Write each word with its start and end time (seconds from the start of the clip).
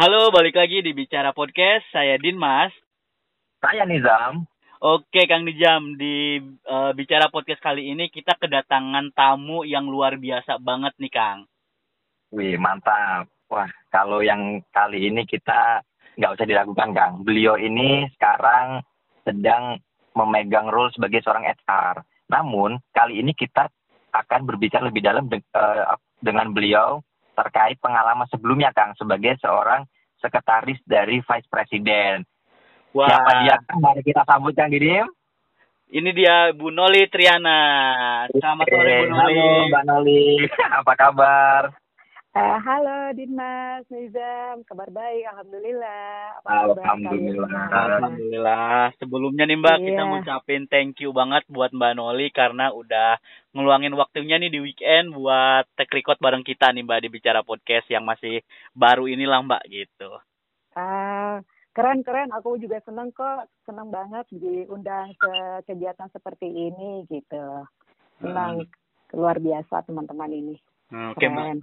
Halo, 0.00 0.32
balik 0.32 0.56
lagi 0.56 0.80
di 0.80 0.96
Bicara 0.96 1.28
Podcast. 1.36 1.84
Saya 1.92 2.16
Din 2.16 2.40
Mas. 2.40 2.72
Saya 3.60 3.84
Nizam. 3.84 4.48
Oke, 4.80 5.28
Kang 5.28 5.44
Nizam, 5.44 6.00
di 6.00 6.40
uh, 6.40 6.96
Bicara 6.96 7.28
Podcast 7.28 7.60
kali 7.60 7.92
ini 7.92 8.08
kita 8.08 8.32
kedatangan 8.40 9.12
tamu 9.12 9.60
yang 9.68 9.92
luar 9.92 10.16
biasa 10.16 10.56
banget 10.56 10.96
nih, 10.96 11.12
Kang. 11.12 11.38
Wih, 12.32 12.56
mantap. 12.56 13.28
Wah, 13.52 13.68
kalau 13.92 14.24
yang 14.24 14.64
kali 14.72 15.12
ini 15.12 15.28
kita 15.28 15.84
nggak 16.16 16.32
usah 16.32 16.48
diragukan, 16.48 16.96
Kang. 16.96 17.20
Beliau 17.20 17.60
ini 17.60 18.08
sekarang 18.16 18.80
sedang 19.28 19.84
memegang 20.16 20.72
role 20.72 20.88
sebagai 20.96 21.20
seorang 21.20 21.44
HR. 21.44 22.00
Namun, 22.32 22.80
kali 22.96 23.20
ini 23.20 23.36
kita 23.36 23.68
akan 24.16 24.48
berbicara 24.48 24.88
lebih 24.88 25.04
dalam 25.04 25.28
de 25.28 25.44
uh, 25.52 25.92
dengan 26.24 26.56
beliau 26.56 27.04
terkait 27.40 27.80
pengalaman 27.80 28.28
sebelumnya 28.28 28.68
Kang 28.76 28.92
sebagai 29.00 29.40
seorang 29.40 29.88
sekretaris 30.20 30.76
dari 30.84 31.24
Vice 31.24 31.48
President. 31.48 32.20
Wah. 32.92 33.08
Siapa 33.08 33.30
dia? 33.40 33.56
Mari 33.80 34.04
kita 34.04 34.28
sambut 34.28 34.52
Kang 34.52 34.68
Didim. 34.68 35.08
Ini 35.90 36.10
dia 36.14 36.54
Bu 36.54 36.70
Noli 36.70 37.08
Triana. 37.10 37.60
Selamat 38.30 38.66
sore 38.68 39.10
Bu 39.10 39.16
Noli. 39.16 39.40
Halo 39.40 39.68
Mbak 39.72 39.84
Noli. 39.88 40.24
Apa 40.78 40.92
kabar? 40.94 41.62
Uh, 42.30 42.62
halo 42.62 43.10
Dimas, 43.10 43.82
Nizam, 43.90 44.62
kabar 44.62 44.86
baik, 44.94 45.26
alhamdulillah. 45.34 46.38
Apa 46.38 46.78
alhamdulillah. 46.78 47.50
Alhamdulillah. 47.74 48.94
Sebelumnya 49.02 49.50
nih 49.50 49.58
Mbak, 49.58 49.76
yeah. 49.82 49.86
kita 49.90 50.02
ngucapin 50.06 50.62
thank 50.70 51.02
you 51.02 51.10
banget 51.10 51.42
buat 51.50 51.74
Mbak 51.74 51.98
Noli 51.98 52.30
karena 52.30 52.70
udah 52.70 53.18
ngeluangin 53.50 53.94
waktunya 53.98 54.38
nih 54.38 54.50
di 54.50 54.60
weekend 54.62 55.10
buat 55.14 55.66
take 55.74 55.98
record 55.98 56.22
bareng 56.22 56.46
kita 56.46 56.70
nih 56.70 56.86
Mbak 56.86 57.00
di 57.02 57.08
Bicara 57.10 57.42
Podcast 57.42 57.90
yang 57.90 58.06
masih 58.06 58.46
baru 58.72 59.10
inilah 59.10 59.42
Mbak 59.42 59.62
gitu. 59.66 60.10
Uh, 60.78 61.42
keren 61.74 62.06
keren, 62.06 62.30
aku 62.30 62.62
juga 62.62 62.78
seneng 62.86 63.10
kok, 63.10 63.50
seneng 63.66 63.90
banget 63.90 64.26
diundang 64.30 65.10
ke 65.18 65.66
kegiatan 65.66 66.06
seperti 66.14 66.46
ini 66.46 67.06
gitu. 67.10 67.66
Senang 68.22 68.62
hmm. 68.62 69.18
luar 69.18 69.42
biasa 69.42 69.82
teman-teman 69.82 70.30
ini. 70.30 70.56
Oke 70.90 71.22
okay, 71.22 71.28
mbak. 71.30 71.62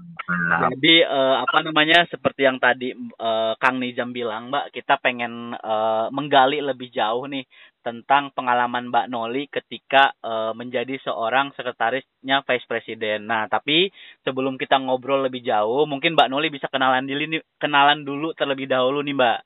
Jadi 0.72 1.04
uh, 1.04 1.44
apa 1.44 1.60
namanya 1.60 2.08
seperti 2.08 2.48
yang 2.48 2.64
tadi 2.64 2.96
uh, 2.96 3.60
Kang 3.60 3.76
Nizam 3.76 4.16
bilang 4.16 4.48
mbak, 4.48 4.72
kita 4.72 4.96
pengen 5.04 5.52
uh, 5.52 6.08
menggali 6.16 6.64
lebih 6.64 6.88
jauh 6.96 7.28
nih 7.28 7.44
tentang 7.88 8.36
pengalaman 8.36 8.92
Mbak 8.92 9.08
Noli 9.08 9.48
ketika 9.48 10.12
uh, 10.20 10.52
menjadi 10.52 11.00
seorang 11.00 11.56
sekretarisnya 11.56 12.44
Vice 12.44 12.68
President. 12.68 13.24
Nah 13.24 13.48
tapi 13.48 13.88
sebelum 14.28 14.60
kita 14.60 14.76
ngobrol 14.76 15.24
lebih 15.24 15.40
jauh, 15.48 15.88
mungkin 15.88 16.20
Mbak 16.20 16.28
Noli 16.28 16.52
bisa 16.52 16.68
kenalan 16.68 17.08
dulu 17.08 17.40
kenalan 17.56 18.04
dulu 18.04 18.36
terlebih 18.36 18.68
dahulu 18.68 19.00
nih 19.00 19.16
mbak. 19.16 19.40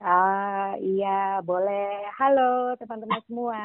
Ah 0.00 0.72
iya 0.80 1.44
boleh. 1.44 2.08
Halo 2.16 2.72
teman-teman 2.80 3.20
semua. 3.28 3.60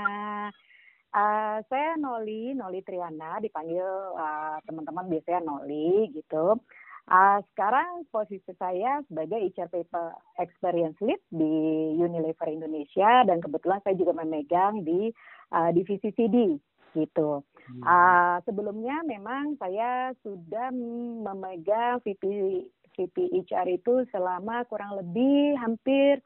Uh, 1.13 1.61
saya 1.69 1.93
Noli, 1.95 2.57
Noli 2.57 2.81
Triana, 2.81 3.37
dipanggil 3.37 3.85
uh, 4.17 4.57
teman-teman 4.65 5.07
biasanya 5.07 5.45
Noli 5.45 6.09
gitu. 6.09 6.57
Uh, 7.03 7.43
sekarang 7.51 8.07
posisi 8.15 8.55
saya 8.55 9.03
sebagai 9.11 9.35
HR 9.51 9.67
Paper 9.67 10.15
Experience 10.39 10.95
Lead 11.03 11.19
di 11.35 11.55
Unilever 11.99 12.47
Indonesia 12.47 13.27
dan 13.27 13.43
kebetulan 13.43 13.83
saya 13.83 13.99
juga 13.99 14.15
memegang 14.15 14.87
di 14.87 15.11
uh, 15.51 15.69
divisi 15.75 16.15
CD 16.15 16.55
gitu. 16.95 17.43
Uh, 17.83 18.39
sebelumnya 18.47 19.03
memang 19.03 19.59
saya 19.59 20.15
sudah 20.23 20.71
memegang 21.27 21.99
VP 22.07 22.23
VP 22.95 23.15
HR 23.35 23.67
itu 23.83 24.07
selama 24.13 24.63
kurang 24.71 24.95
lebih 24.95 25.59
hampir 25.59 26.23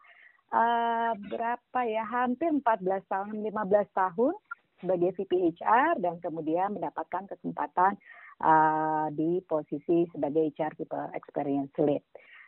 uh, 0.53 1.15
berapa 1.15 1.79
ya 1.87 2.03
hampir 2.05 2.53
14 2.53 2.61
tahun 3.07 3.33
15 3.41 3.97
tahun 3.97 4.33
sebagai 4.77 5.09
VPHR 5.17 5.97
dan 6.05 6.21
kemudian 6.21 6.77
mendapatkan 6.77 7.25
kesempatan 7.33 7.97
uh, 8.41 9.07
di 9.13 9.41
posisi 9.45 10.05
sebagai 10.13 10.53
HR 10.53 10.73
People 10.77 11.09
Experience 11.13 11.73
Lead. 11.81 12.03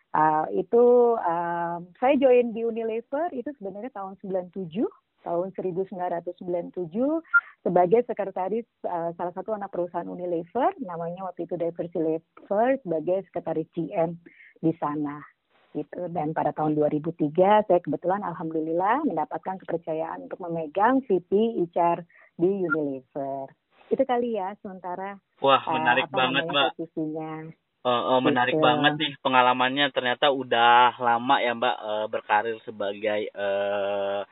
Uh, 0.10 0.50
itu 0.58 1.16
uh, 1.22 1.78
saya 2.02 2.18
join 2.18 2.50
di 2.50 2.66
Unilever 2.66 3.30
itu 3.30 3.54
sebenarnya 3.62 3.94
tahun 3.94 4.18
97 4.26 4.82
tahun 5.22 5.52
1997 5.54 6.90
sebagai 7.62 8.02
sekretaris 8.10 8.66
uh, 8.90 9.14
salah 9.14 9.34
satu 9.38 9.54
anak 9.54 9.70
perusahaan 9.70 10.10
Unilever 10.10 10.74
namanya 10.82 11.30
waktu 11.30 11.46
itu 11.46 11.62
Diversity 11.62 12.02
Lever 12.02 12.82
sebagai 12.82 13.22
sekretaris 13.30 13.70
GM 13.78 14.18
di 14.66 14.74
sana 14.82 15.22
gitu 15.78 16.10
dan 16.10 16.34
pada 16.34 16.50
tahun 16.58 16.74
2003 16.74 17.70
saya 17.70 17.80
kebetulan 17.86 18.26
alhamdulillah 18.26 19.06
mendapatkan 19.06 19.62
kepercayaan 19.62 20.26
untuk 20.26 20.42
memegang 20.42 21.06
VP 21.06 21.62
HR 21.70 22.02
di 22.42 22.66
Unilever. 22.66 23.46
Itu 23.94 24.02
kali 24.06 24.42
ya 24.42 24.58
sementara. 24.66 25.22
Wah, 25.40 25.62
eh, 25.64 25.72
menarik 25.76 26.08
uh, 26.12 26.16
banget, 26.16 26.44
Mbak. 26.48 26.70
Posisinya. 26.76 27.32
Uh, 27.80 27.90
uh, 27.90 28.20
menarik 28.20 28.60
gitu. 28.60 28.64
banget 28.64 28.94
nih 29.00 29.12
pengalamannya 29.24 29.88
ternyata 29.96 30.36
udah 30.36 31.00
lama 31.00 31.40
ya 31.40 31.56
Mbak 31.56 31.78
uh, 31.80 32.06
berkarir 32.12 32.60
sebagai 32.68 33.32
uh, 33.32 34.28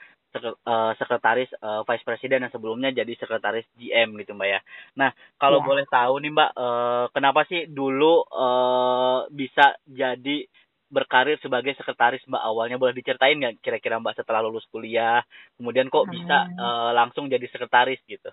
sekretaris 1.00 1.48
uh, 1.64 1.88
vice 1.88 2.04
president 2.04 2.44
dan 2.44 2.52
sebelumnya 2.52 2.92
jadi 2.92 3.08
sekretaris 3.16 3.64
GM 3.80 4.20
gitu 4.20 4.36
Mbak 4.36 4.50
ya. 4.52 4.60
Nah, 5.00 5.16
kalau 5.40 5.64
ya. 5.64 5.66
boleh 5.66 5.86
tahu 5.88 6.20
nih 6.20 6.32
Mbak, 6.36 6.52
uh, 6.60 7.06
kenapa 7.16 7.48
sih 7.48 7.72
dulu 7.72 8.28
uh, 8.28 9.32
bisa 9.32 9.80
jadi 9.88 10.44
berkarir 10.88 11.40
sebagai 11.40 11.76
sekretaris 11.76 12.24
Mbak 12.28 12.44
awalnya 12.44 12.80
boleh 12.80 12.96
diceritain 12.96 13.40
nggak 13.40 13.64
kira-kira 13.64 14.00
Mbak 14.00 14.24
setelah 14.24 14.44
lulus 14.44 14.68
kuliah 14.72 15.20
kemudian 15.60 15.92
kok 15.92 16.08
bisa 16.08 16.48
uh, 16.56 16.92
langsung 16.96 17.28
jadi 17.28 17.44
sekretaris 17.48 18.00
gitu? 18.08 18.32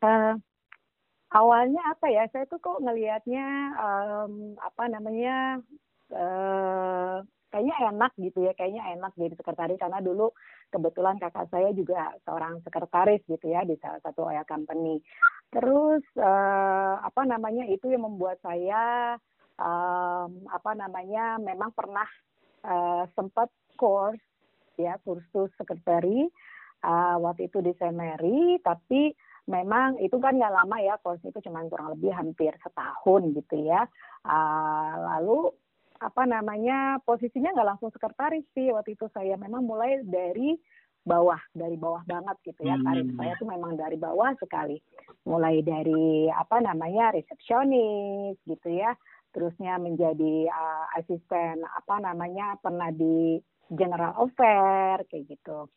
Uh, 0.00 0.36
awalnya 1.32 1.82
apa 1.92 2.06
ya? 2.08 2.24
Saya 2.32 2.44
tuh 2.48 2.60
kok 2.60 2.80
ngelihatnya 2.80 3.46
um, 3.76 4.56
apa 4.60 4.84
namanya 4.88 5.60
uh, 6.12 7.24
kayaknya 7.48 7.76
enak 7.88 8.12
gitu 8.20 8.44
ya 8.44 8.52
kayaknya 8.52 8.84
enak 8.96 9.12
jadi 9.16 9.34
sekretaris. 9.36 9.80
Karena 9.80 10.00
dulu 10.00 10.32
kebetulan 10.68 11.16
kakak 11.16 11.48
saya 11.48 11.72
juga 11.72 12.12
seorang 12.28 12.60
sekretaris 12.64 13.24
gitu 13.28 13.46
ya 13.48 13.64
di 13.64 13.76
salah 13.80 14.00
satu 14.04 14.28
oil 14.28 14.44
company. 14.44 15.00
Terus 15.52 16.04
uh, 16.20 17.00
apa 17.00 17.24
namanya 17.24 17.64
itu 17.68 17.88
yang 17.88 18.04
membuat 18.04 18.40
saya 18.44 19.16
um, 19.58 20.30
apa 20.48 20.70
namanya 20.76 21.36
memang 21.42 21.74
pernah 21.74 22.06
uh, 22.64 23.04
sempat 23.12 23.50
course 23.74 24.22
ya 24.78 24.94
kursus 25.02 25.50
sekretari 25.58 26.30
uh, 26.86 27.16
waktu 27.18 27.50
itu 27.50 27.58
di 27.62 27.74
Semeri 27.76 28.62
tapi 28.62 29.10
memang 29.48 29.96
itu 30.04 30.20
kan 30.20 30.36
nggak 30.36 30.52
lama 30.52 30.76
ya 30.84 31.00
course 31.00 31.24
itu 31.24 31.40
cuma 31.40 31.64
kurang 31.66 31.96
lebih 31.96 32.12
hampir 32.12 32.52
setahun 32.60 33.22
gitu 33.32 33.56
ya. 33.64 33.88
Uh, 34.22 34.92
lalu 35.16 35.50
apa 35.98 36.22
namanya 36.28 37.02
posisinya 37.02 37.56
nggak 37.56 37.68
langsung 37.74 37.90
sekretaris 37.90 38.44
sih 38.52 38.68
waktu 38.70 38.94
itu 38.94 39.08
saya. 39.10 39.34
Memang 39.40 39.64
mulai 39.64 40.04
dari 40.04 40.54
bawah 41.08 41.40
dari 41.56 41.80
bawah 41.80 42.04
banget 42.04 42.36
gitu 42.44 42.68
ya. 42.68 42.76
Karir 42.84 43.08
hmm. 43.08 43.16
saya 43.16 43.32
tuh 43.40 43.48
memang 43.48 43.80
dari 43.80 43.96
bawah 43.96 44.36
sekali. 44.36 44.76
Mulai 45.24 45.64
dari 45.64 46.28
apa 46.28 46.60
namanya 46.60 47.16
resepsionis 47.16 48.36
gitu 48.44 48.68
ya. 48.68 48.92
Terusnya 49.32 49.80
menjadi 49.80 50.52
uh, 50.52 50.86
asisten 51.00 51.64
apa 51.64 52.04
namanya 52.04 52.60
pernah 52.60 52.92
di 52.92 53.40
general 53.72 54.12
affair 54.20 55.08
kayak 55.08 55.24
gitu. 55.32 55.72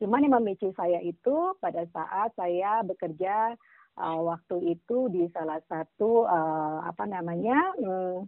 Cuman 0.00 0.24
yang 0.24 0.40
memicu 0.40 0.72
saya 0.72 0.98
itu 1.04 1.54
pada 1.60 1.84
saat 1.92 2.32
saya 2.32 2.80
bekerja 2.80 3.52
uh, 4.00 4.20
waktu 4.24 4.80
itu 4.80 5.12
di 5.12 5.28
salah 5.28 5.60
satu 5.68 6.24
uh, 6.24 6.88
apa 6.88 7.04
namanya 7.04 7.76
um, 7.84 8.24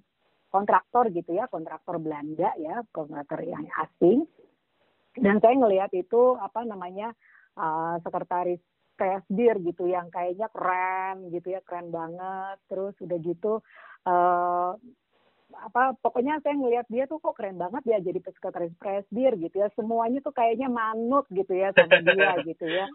kontraktor 0.53 1.09
gitu 1.09 1.33
ya, 1.33 1.49
kontraktor 1.49 1.97
Belanda 1.97 2.53
ya, 2.61 2.85
kontraktor 2.93 3.41
yang 3.41 3.65
asing. 3.81 4.29
Dan 5.17 5.41
saya 5.41 5.57
ngelihat 5.57 5.93
itu 5.97 6.37
apa 6.37 6.61
namanya 6.69 7.17
uh, 7.57 7.97
sekretaris 8.05 8.61
Presbir 8.93 9.57
gitu 9.65 9.89
yang 9.89 10.13
kayaknya 10.13 10.53
keren 10.53 11.33
gitu 11.33 11.57
ya 11.57 11.65
keren 11.65 11.89
banget 11.89 12.61
terus 12.69 12.93
udah 13.01 13.19
gitu 13.25 13.65
uh, 14.05 14.77
apa 15.59 15.97
pokoknya 16.01 16.41
saya 16.41 16.57
ngelihat 16.57 16.87
dia 16.89 17.05
tuh 17.05 17.21
kok 17.21 17.37
keren 17.37 17.61
banget 17.61 17.83
ya 17.85 17.99
jadi 18.01 18.19
sekretaris 18.25 18.75
presbir 18.81 19.37
gitu 19.37 19.57
ya. 19.61 19.69
Semuanya 19.77 20.25
tuh 20.25 20.33
kayaknya 20.33 20.73
manut 20.73 21.29
gitu 21.29 21.53
ya 21.53 21.75
sama 21.77 22.01
dia 22.01 22.33
gitu 22.51 22.67
ya. 22.67 22.87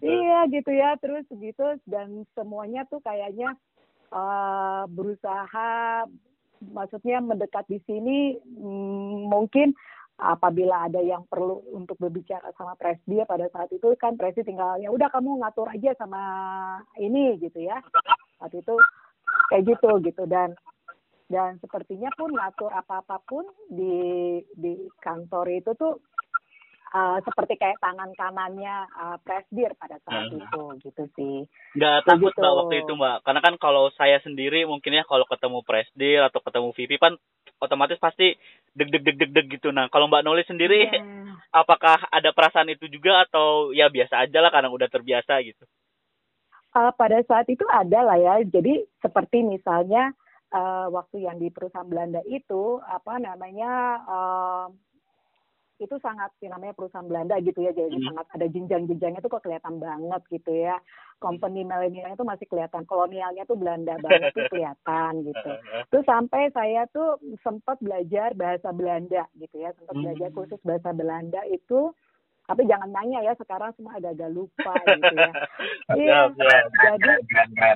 Iya 0.00 0.38
gitu 0.48 0.70
ya 0.72 0.96
terus 0.96 1.26
gitu 1.28 1.76
dan 1.84 2.24
semuanya 2.32 2.88
tuh 2.88 3.04
kayaknya 3.04 3.52
uh, 4.08 4.88
berusaha 4.88 6.04
maksudnya 6.72 7.20
mendekat 7.20 7.68
di 7.68 7.76
sini 7.84 8.40
mm, 8.40 9.28
mungkin 9.28 9.76
apabila 10.16 10.88
ada 10.88 11.04
yang 11.04 11.28
perlu 11.28 11.60
untuk 11.76 12.00
berbicara 12.00 12.48
sama 12.56 12.72
presbia 12.80 13.28
pada 13.28 13.52
saat 13.52 13.68
itu 13.68 13.92
kan 14.00 14.16
presi 14.16 14.40
tinggal 14.40 14.80
ya 14.80 14.88
udah 14.88 15.12
kamu 15.12 15.44
ngatur 15.44 15.68
aja 15.68 15.92
sama 16.00 16.22
ini 16.96 17.36
gitu 17.36 17.60
ya. 17.60 17.84
Waktu 18.40 18.64
itu 18.64 18.76
kayak 19.52 19.64
gitu 19.76 19.90
gitu. 20.08 20.22
Dan 20.24 20.56
dan 21.26 21.58
sepertinya 21.58 22.10
pun 22.14 22.30
ngatur 22.30 22.70
apa 22.70 23.02
apa 23.02 23.18
pun 23.26 23.42
di 23.66 24.38
di 24.54 24.78
kantor 25.02 25.50
itu 25.50 25.74
tuh 25.74 25.98
uh, 26.94 27.18
seperti 27.26 27.58
kayak 27.58 27.82
tangan 27.82 28.10
kanannya 28.14 28.86
uh, 28.94 29.16
presdir 29.20 29.74
pada 29.74 29.98
saat 30.06 30.30
hmm. 30.30 30.38
itu 30.46 30.62
gitu 30.86 31.02
sih. 31.18 31.36
Nggak 31.74 32.06
takut 32.06 32.30
gitu. 32.30 32.40
mbak 32.40 32.54
waktu 32.62 32.74
itu 32.86 32.92
mbak, 32.94 33.16
karena 33.26 33.40
kan 33.42 33.54
kalau 33.58 33.90
saya 33.98 34.22
sendiri 34.22 34.62
mungkin 34.68 34.96
ya 34.96 35.02
kalau 35.02 35.26
ketemu 35.26 35.58
presdir 35.66 36.20
atau 36.22 36.38
ketemu 36.38 36.68
VP 36.72 36.92
kan 37.02 37.14
otomatis 37.58 37.98
pasti 37.98 38.36
deg 38.76 38.88
deg 38.92 39.02
deg 39.02 39.16
deg 39.18 39.30
deg 39.32 39.46
gitu. 39.58 39.74
Nah 39.74 39.90
kalau 39.90 40.06
mbak 40.06 40.22
Noli 40.22 40.46
sendiri, 40.46 40.86
yeah. 40.86 41.34
apakah 41.60 42.06
ada 42.12 42.30
perasaan 42.30 42.70
itu 42.70 42.86
juga 42.86 43.26
atau 43.26 43.74
ya 43.74 43.90
biasa 43.90 44.22
aja 44.22 44.38
lah 44.38 44.50
karena 44.52 44.70
udah 44.70 44.86
terbiasa 44.86 45.42
gitu? 45.42 45.64
Uh, 46.76 46.92
pada 46.92 47.16
saat 47.24 47.48
itu 47.48 47.64
ada 47.72 48.04
lah 48.04 48.20
ya. 48.20 48.34
Jadi 48.44 48.84
seperti 49.00 49.40
misalnya 49.40 50.12
uh, 50.52 50.86
waktu 50.92 51.26
yang 51.26 51.40
di 51.40 51.48
perusahaan 51.50 51.88
Belanda 51.88 52.20
itu 52.28 52.78
apa 52.84 53.18
namanya 53.18 53.72
uh, 54.06 54.66
itu 55.76 55.92
sangat 56.00 56.32
namanya 56.40 56.72
perusahaan 56.72 57.04
Belanda 57.04 57.36
gitu 57.44 57.60
ya 57.60 57.72
jadi 57.76 57.92
hmm. 57.92 58.06
sangat 58.08 58.26
ada 58.32 58.46
jenjang-jenjangnya 58.48 59.20
tuh 59.20 59.32
kok 59.36 59.44
kelihatan 59.44 59.76
banget 59.76 60.22
gitu 60.32 60.52
ya 60.56 60.80
company 61.20 61.68
milenialnya 61.68 62.16
tuh 62.16 62.28
masih 62.28 62.48
kelihatan 62.48 62.88
kolonialnya 62.88 63.44
tuh 63.44 63.60
Belanda 63.60 64.00
banget 64.00 64.32
tuh 64.32 64.48
kelihatan 64.48 65.12
gitu 65.28 65.50
terus 65.92 66.06
sampai 66.08 66.48
saya 66.56 66.88
tuh 66.88 67.20
sempat 67.44 67.76
belajar 67.84 68.32
bahasa 68.32 68.72
Belanda 68.72 69.28
gitu 69.36 69.56
ya 69.60 69.76
sempat 69.76 69.96
belajar 70.00 70.28
hmm. 70.32 70.36
khusus 70.40 70.60
bahasa 70.64 70.90
Belanda 70.96 71.44
itu 71.52 71.92
tapi 72.46 72.62
jangan 72.70 72.88
nanya 72.94 73.26
ya 73.26 73.32
sekarang 73.36 73.74
semua 73.74 73.98
agak-agak 73.98 74.30
lupa 74.32 74.74
gitu 74.80 75.12
ya 75.12 75.32
iya 76.00 76.18
jadi 76.72 77.12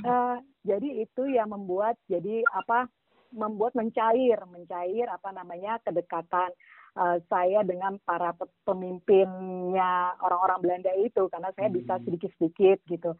uh, 0.08 0.37
jadi 0.67 1.05
itu 1.05 1.23
yang 1.31 1.53
membuat 1.53 1.97
jadi 2.11 2.45
apa 2.53 2.89
membuat 3.31 3.79
mencair 3.79 4.37
mencair 4.51 5.07
apa 5.07 5.31
namanya 5.31 5.79
kedekatan 5.87 6.51
uh, 6.99 7.19
saya 7.31 7.62
dengan 7.62 7.99
para 8.03 8.35
pemimpinnya 8.67 10.19
orang-orang 10.19 10.59
Belanda 10.62 10.93
itu 10.99 11.31
karena 11.31 11.51
saya 11.55 11.69
bisa 11.71 11.95
hmm. 11.99 12.05
sedikit-sedikit 12.09 12.79
gitu. 12.91 13.11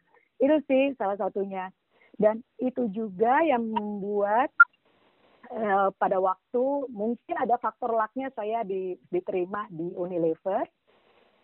Itu 0.41 0.57
sih 0.67 0.97
salah 0.97 1.21
satunya. 1.21 1.71
Dan 2.21 2.45
itu 2.61 2.91
juga 2.93 3.41
yang 3.41 3.71
membuat 3.71 4.53
uh, 5.53 5.89
pada 5.97 6.19
waktu 6.21 6.65
mungkin 6.93 7.37
ada 7.39 7.57
faktor 7.57 7.97
lucknya 7.97 8.29
saya 8.37 8.61
di, 8.67 8.99
diterima 9.09 9.65
di 9.73 9.95
Unilever 9.97 10.67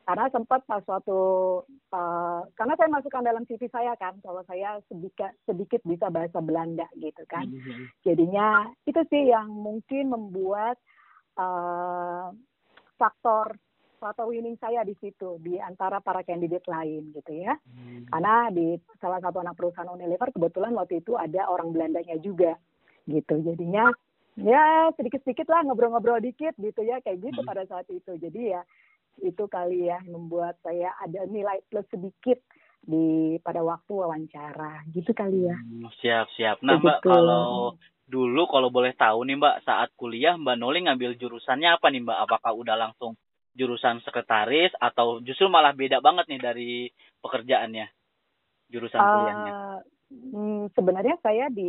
karena 0.06 0.30
sempat 0.30 0.62
pas 0.70 0.78
suatu 0.86 1.20
uh, 1.90 2.40
karena 2.54 2.74
saya 2.78 2.88
masukkan 2.94 3.26
dalam 3.26 3.42
CV 3.42 3.66
saya 3.66 3.98
kan 3.98 4.14
kalau 4.22 4.46
saya 4.46 4.78
sedikit 4.86 5.34
sedikit 5.42 5.82
bisa 5.82 6.06
bahasa 6.14 6.38
Belanda 6.38 6.86
gitu 6.94 7.26
kan 7.26 7.50
mm-hmm. 7.50 8.06
jadinya 8.06 8.70
itu 8.86 9.02
sih 9.10 9.34
yang 9.34 9.50
mungkin 9.50 10.14
membuat 10.14 10.78
uh, 11.34 12.30
faktor 13.02 13.58
faktor 13.98 14.30
winning 14.30 14.54
saya 14.62 14.86
di 14.86 14.94
situ 15.02 15.42
di 15.42 15.58
antara 15.58 15.98
para 15.98 16.22
kandidat 16.22 16.62
lain 16.68 17.10
gitu 17.16 17.32
ya 17.32 17.56
hmm. 17.56 18.12
karena 18.12 18.52
di 18.52 18.76
salah 19.00 19.18
satu 19.24 19.40
anak 19.40 19.56
perusahaan 19.56 19.88
Unilever 19.88 20.30
kebetulan 20.36 20.76
waktu 20.76 21.00
itu 21.00 21.16
ada 21.16 21.48
orang 21.48 21.72
Belandanya 21.72 22.20
juga 22.20 22.54
gitu 23.08 23.40
jadinya 23.40 23.88
ya 24.36 24.92
sedikit-sedikit 24.94 25.48
lah 25.48 25.64
ngobrol-ngobrol 25.64 26.20
dikit 26.20 26.52
gitu 26.60 26.84
ya 26.84 27.00
kayak 27.00 27.24
gitu 27.24 27.40
hmm. 27.40 27.48
pada 27.48 27.64
saat 27.64 27.88
itu 27.88 28.20
jadi 28.20 28.60
ya 28.60 28.62
itu 29.22 29.44
kali 29.48 29.88
ya 29.88 30.00
membuat 30.04 30.60
saya 30.60 30.92
ada 31.00 31.24
nilai 31.28 31.62
plus 31.68 31.86
sedikit 31.88 32.40
di 32.82 33.36
pada 33.42 33.64
waktu 33.64 33.92
wawancara. 33.92 34.84
Gitu 34.92 35.10
kali 35.16 35.48
ya. 35.48 35.56
Hmm, 35.56 35.88
siap 36.00 36.26
siap. 36.36 36.60
Nah 36.62 36.78
mbak 36.78 37.02
kalau 37.02 37.74
dulu 38.06 38.46
kalau 38.46 38.70
boleh 38.70 38.94
tahu 38.94 39.26
nih 39.26 39.36
mbak 39.40 39.66
saat 39.66 39.90
kuliah 39.98 40.38
mbak 40.38 40.56
Noli 40.60 40.86
ngambil 40.86 41.18
jurusannya 41.18 41.74
apa 41.74 41.90
nih 41.90 42.04
mbak? 42.04 42.18
Apakah 42.28 42.52
udah 42.54 42.76
langsung 42.78 43.18
jurusan 43.56 44.04
sekretaris 44.04 44.70
atau 44.76 45.24
justru 45.24 45.48
malah 45.48 45.72
beda 45.72 46.04
banget 46.04 46.28
nih 46.28 46.40
dari 46.44 46.72
pekerjaannya 47.24 47.95
jurusan 48.70 48.98
uh, 48.98 49.06
kuliahnya 49.06 49.52
Hmm, 50.06 50.70
sebenarnya 50.70 51.18
saya 51.18 51.50
di 51.50 51.66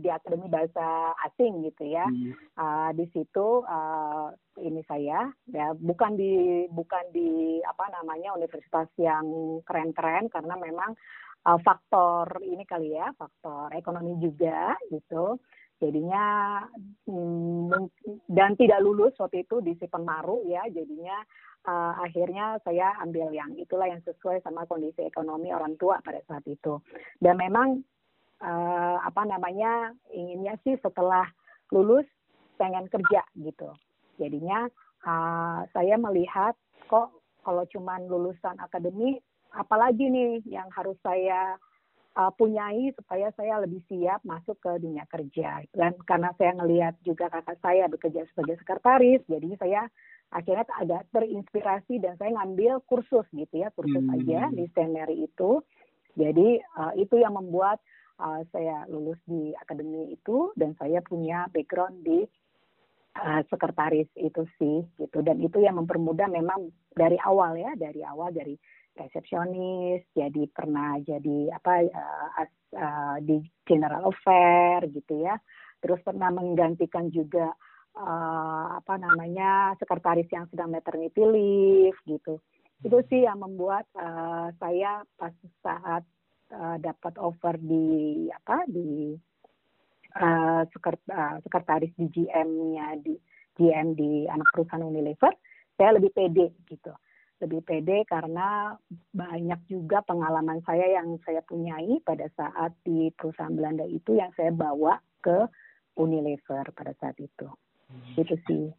di 0.00 0.08
Akademi 0.08 0.48
Bahasa 0.48 1.12
Asing 1.20 1.68
gitu 1.68 1.84
ya. 1.84 2.08
Hmm. 2.08 2.32
Uh, 2.56 2.90
di 2.96 3.04
situ 3.12 3.60
uh, 3.60 4.32
ini 4.56 4.80
saya 4.88 5.28
ya 5.52 5.76
bukan 5.76 6.16
di 6.16 6.64
bukan 6.72 7.12
di 7.12 7.60
apa 7.60 7.92
namanya 7.92 8.32
universitas 8.32 8.88
yang 8.96 9.60
keren-keren 9.68 10.32
karena 10.32 10.56
memang 10.56 10.96
uh, 11.44 11.60
faktor 11.60 12.40
ini 12.40 12.64
kali 12.64 12.96
ya, 12.96 13.12
faktor 13.20 13.68
ekonomi 13.76 14.16
juga 14.16 14.72
gitu. 14.88 15.36
Jadinya 15.82 16.24
hmm, 17.04 17.90
dan 18.30 18.54
tidak 18.54 18.80
lulus 18.80 19.12
waktu 19.18 19.42
itu 19.42 19.58
di 19.60 19.74
si 19.76 19.86
ya, 20.46 20.62
jadinya 20.70 21.18
uh, 21.66 21.92
akhirnya 22.00 22.62
saya 22.62 22.94
ambil 23.02 23.34
yang 23.34 23.52
itulah 23.58 23.90
yang 23.90 24.00
sesuai 24.06 24.40
sama 24.46 24.64
kondisi 24.70 25.02
ekonomi 25.02 25.50
orang 25.50 25.74
tua 25.76 25.98
pada 26.00 26.22
saat 26.30 26.46
itu. 26.46 26.78
Dan 27.18 27.36
memang 27.36 27.82
uh, 28.40 28.98
apa 29.02 29.22
namanya 29.26 29.92
inginnya 30.14 30.54
sih 30.62 30.78
setelah 30.80 31.26
lulus 31.74 32.06
pengen 32.56 32.86
kerja 32.86 33.26
gitu. 33.34 33.74
Jadinya 34.16 34.70
uh, 35.04 35.66
saya 35.74 35.98
melihat 35.98 36.54
kok 36.86 37.10
kalau 37.44 37.66
cuman 37.68 38.06
lulusan 38.08 38.56
akademi 38.62 39.20
apalagi 39.54 40.06
nih 40.10 40.42
yang 40.48 40.66
harus 40.74 40.96
saya 41.02 41.58
uh, 42.16 42.32
punyai 42.34 42.94
supaya 42.94 43.30
saya 43.34 43.62
lebih 43.62 43.82
siap 43.90 44.22
masuk 44.22 44.58
ke 44.62 44.72
dunia 44.80 45.04
kerja. 45.10 45.62
Dan 45.74 45.94
karena 46.06 46.30
saya 46.38 46.54
ngelihat 46.58 46.94
juga 47.02 47.30
kakak 47.30 47.58
saya 47.62 47.86
bekerja 47.86 48.26
sebagai 48.32 48.58
sekretaris, 48.62 49.22
jadi 49.26 49.50
saya 49.58 49.82
akhirnya 50.34 50.66
agak 50.82 51.02
terinspirasi 51.14 52.02
dan 52.02 52.18
saya 52.18 52.34
ngambil 52.34 52.82
kursus 52.90 53.22
gitu 53.30 53.54
ya 53.54 53.70
kursus 53.70 54.02
hmm. 54.02 54.14
aja 54.18 54.50
di 54.50 54.66
Steneri 54.74 55.22
itu 55.30 55.62
jadi 56.18 56.58
uh, 56.74 56.92
itu 56.98 57.22
yang 57.22 57.38
membuat 57.38 57.78
uh, 58.18 58.42
saya 58.50 58.82
lulus 58.90 59.18
di 59.30 59.54
akademi 59.54 60.10
itu 60.10 60.50
dan 60.58 60.74
saya 60.74 60.98
punya 61.06 61.46
background 61.54 62.02
di 62.02 62.26
uh, 63.14 63.40
sekretaris 63.46 64.10
itu 64.18 64.42
sih 64.58 64.82
gitu 64.98 65.22
dan 65.22 65.38
itu 65.38 65.62
yang 65.62 65.78
mempermudah 65.78 66.26
memang 66.26 66.74
dari 66.90 67.18
awal 67.22 67.54
ya 67.54 67.70
dari 67.78 68.02
awal 68.02 68.34
dari 68.34 68.58
resepsionis 68.94 70.06
jadi 70.14 70.42
pernah 70.50 70.98
jadi 71.02 71.50
apa 71.54 71.72
uh, 71.90 72.46
uh, 72.78 73.16
di 73.22 73.42
general 73.66 74.10
affair 74.10 74.86
gitu 74.90 75.22
ya. 75.26 75.38
Terus 75.82 76.00
pernah 76.00 76.32
menggantikan 76.32 77.12
juga 77.12 77.52
uh, 77.98 78.78
apa 78.78 78.94
namanya 78.96 79.74
sekretaris 79.76 80.30
yang 80.32 80.48
sedang 80.48 80.72
maternity 80.72 81.22
leave 81.22 81.98
gitu. 82.06 82.40
Itu 82.80 82.98
sih 83.10 83.26
yang 83.26 83.42
membuat 83.42 83.86
uh, 83.98 84.54
saya 84.58 85.02
pas 85.18 85.34
saat 85.60 86.02
uh, 86.54 86.76
dapat 86.80 87.14
offer 87.18 87.58
di 87.60 88.28
apa 88.30 88.64
di 88.68 89.14
uh, 90.20 90.62
sekretaris 91.42 91.92
di 91.98 92.06
GM-nya 92.10 93.00
di 93.02 93.14
GM 93.54 93.94
di 93.94 94.26
anak 94.26 94.50
perusahaan 94.50 94.82
Unilever 94.82 95.30
saya 95.74 95.98
lebih 95.98 96.10
pede 96.14 96.54
gitu 96.66 96.92
lebih 97.42 97.66
pede 97.66 98.06
karena 98.06 98.78
banyak 99.10 99.60
juga 99.66 100.00
pengalaman 100.06 100.62
saya 100.62 101.00
yang 101.00 101.18
saya 101.26 101.42
punyai 101.42 101.98
pada 102.06 102.30
saat 102.38 102.70
di 102.86 103.10
perusahaan 103.18 103.52
Belanda 103.52 103.82
itu 103.84 104.14
yang 104.14 104.30
saya 104.38 104.54
bawa 104.54 105.02
ke 105.18 105.50
Unilever 105.98 106.70
pada 106.74 106.94
saat 107.02 107.18
itu. 107.18 107.46
Hmm. 107.90 108.14
Itu 108.18 108.34
sih. 108.46 108.70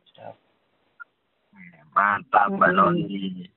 Mantap 1.96 2.52
Mbak 2.52 2.72
hmm. 2.72 2.80
Noli. 2.80 3.48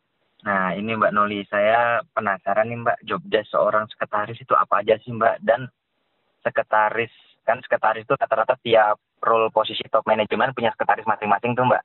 Nah 0.47 0.71
ini 0.75 0.95
Mbak 0.95 1.14
Noli, 1.14 1.43
saya 1.50 1.99
penasaran 2.14 2.71
nih 2.71 2.78
Mbak, 2.78 2.99
job 3.07 3.23
desk 3.26 3.50
seorang 3.50 3.90
sekretaris 3.90 4.38
itu 4.38 4.55
apa 4.55 4.83
aja 4.83 4.95
sih 5.02 5.11
Mbak? 5.11 5.43
Dan 5.43 5.67
sekretaris, 6.47 7.11
kan 7.43 7.59
sekretaris 7.62 8.07
itu 8.07 8.14
rata-rata 8.14 8.55
tiap 8.62 9.02
role 9.19 9.50
posisi 9.50 9.83
top 9.90 10.07
manajemen 10.07 10.55
punya 10.55 10.71
sekretaris 10.75 11.07
masing-masing 11.11 11.59
tuh 11.59 11.67
Mbak. 11.67 11.83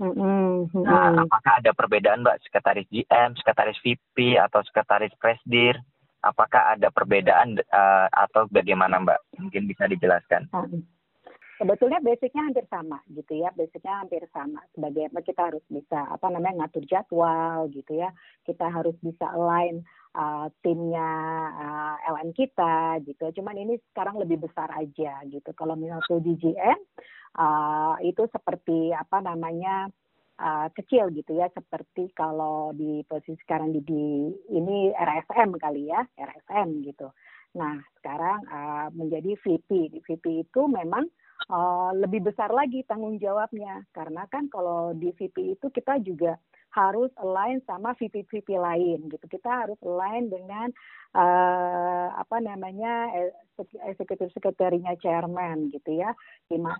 Mm-hmm. 0.00 0.80
Nah, 0.80 1.12
apakah 1.28 1.60
ada 1.60 1.76
perbedaan 1.76 2.24
Mbak 2.24 2.48
sekretaris 2.48 2.88
GM, 2.88 3.36
sekretaris 3.36 3.76
VP 3.84 4.40
atau 4.40 4.64
sekretaris 4.64 5.12
presdir? 5.20 5.76
Apakah 6.24 6.76
ada 6.76 6.88
perbedaan 6.88 7.60
uh, 7.68 8.08
atau 8.08 8.48
bagaimana 8.48 8.96
Mbak? 9.04 9.20
Mungkin 9.44 9.68
bisa 9.68 9.84
dijelaskan. 9.84 10.48
Mm-hmm 10.48 11.00
sebetulnya 11.60 12.00
basicnya 12.00 12.48
hampir 12.48 12.64
sama 12.72 13.04
gitu 13.12 13.36
ya 13.36 13.52
basicnya 13.52 14.00
hampir 14.00 14.24
sama 14.32 14.64
sebagai 14.72 15.12
kita 15.20 15.52
harus 15.52 15.60
bisa 15.68 16.08
apa 16.08 16.32
namanya 16.32 16.64
ngatur 16.64 16.88
jadwal 16.88 17.68
gitu 17.68 18.00
ya 18.00 18.08
kita 18.48 18.64
harus 18.72 18.96
bisa 19.04 19.28
align 19.36 19.84
uh, 20.16 20.48
timnya 20.64 21.12
uh, 21.60 21.96
LM 22.16 22.32
kita 22.32 23.04
gitu 23.04 23.28
cuman 23.36 23.60
ini 23.60 23.76
sekarang 23.92 24.16
lebih 24.16 24.40
besar 24.40 24.72
aja 24.72 25.20
gitu 25.28 25.52
kalau 25.52 25.76
misalnya 25.76 26.24
di 26.24 26.32
GM 26.40 26.80
uh, 27.36 27.94
itu 28.02 28.26
seperti 28.32 28.90
apa 28.94 29.22
namanya 29.22 29.86
uh, 30.40 30.68
kecil 30.72 31.12
gitu 31.12 31.36
ya 31.36 31.52
seperti 31.52 32.10
kalau 32.16 32.72
di 32.74 33.04
posisi 33.06 33.38
sekarang 33.44 33.76
di, 33.76 33.80
di 33.84 34.04
ini 34.56 34.90
RSM 34.96 35.54
kali 35.60 35.92
ya 35.92 36.02
RSM 36.16 36.82
gitu. 36.88 37.12
Nah 37.54 37.78
sekarang 38.00 38.40
uh, 38.48 38.88
menjadi 38.96 39.36
VP 39.38 39.68
di 39.92 39.98
VP 40.02 40.48
itu 40.48 40.60
memang 40.66 41.06
uh, 41.52 41.92
lebih 41.94 42.32
besar 42.32 42.50
lagi 42.50 42.82
tanggung 42.88 43.20
jawabnya. 43.20 43.84
Karena 43.92 44.24
kan 44.26 44.48
kalau 44.48 44.96
di 44.96 45.12
VP 45.12 45.60
itu 45.60 45.66
kita 45.70 46.00
juga 46.00 46.40
harus 46.70 47.10
align 47.18 47.58
sama 47.66 47.94
VP-VP 47.98 48.54
lain 48.54 49.10
gitu. 49.10 49.26
Kita 49.26 49.66
harus 49.66 49.78
align 49.82 50.30
dengan 50.30 50.70
uh, 51.18 52.14
apa 52.14 52.38
namanya 52.38 53.10
eksekutif 53.90 54.30
sekretarinya 54.30 54.94
chairman 55.02 55.74
gitu 55.74 55.98
ya. 55.98 56.14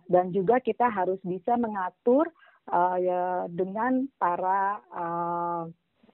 Dan 0.07 0.31
juga 0.31 0.63
kita 0.63 0.87
harus 0.87 1.19
bisa 1.27 1.59
mengatur 1.59 2.31
uh, 2.71 2.97
ya, 2.99 3.51
dengan 3.51 4.07
para 4.15 4.79
uh, 4.95 5.65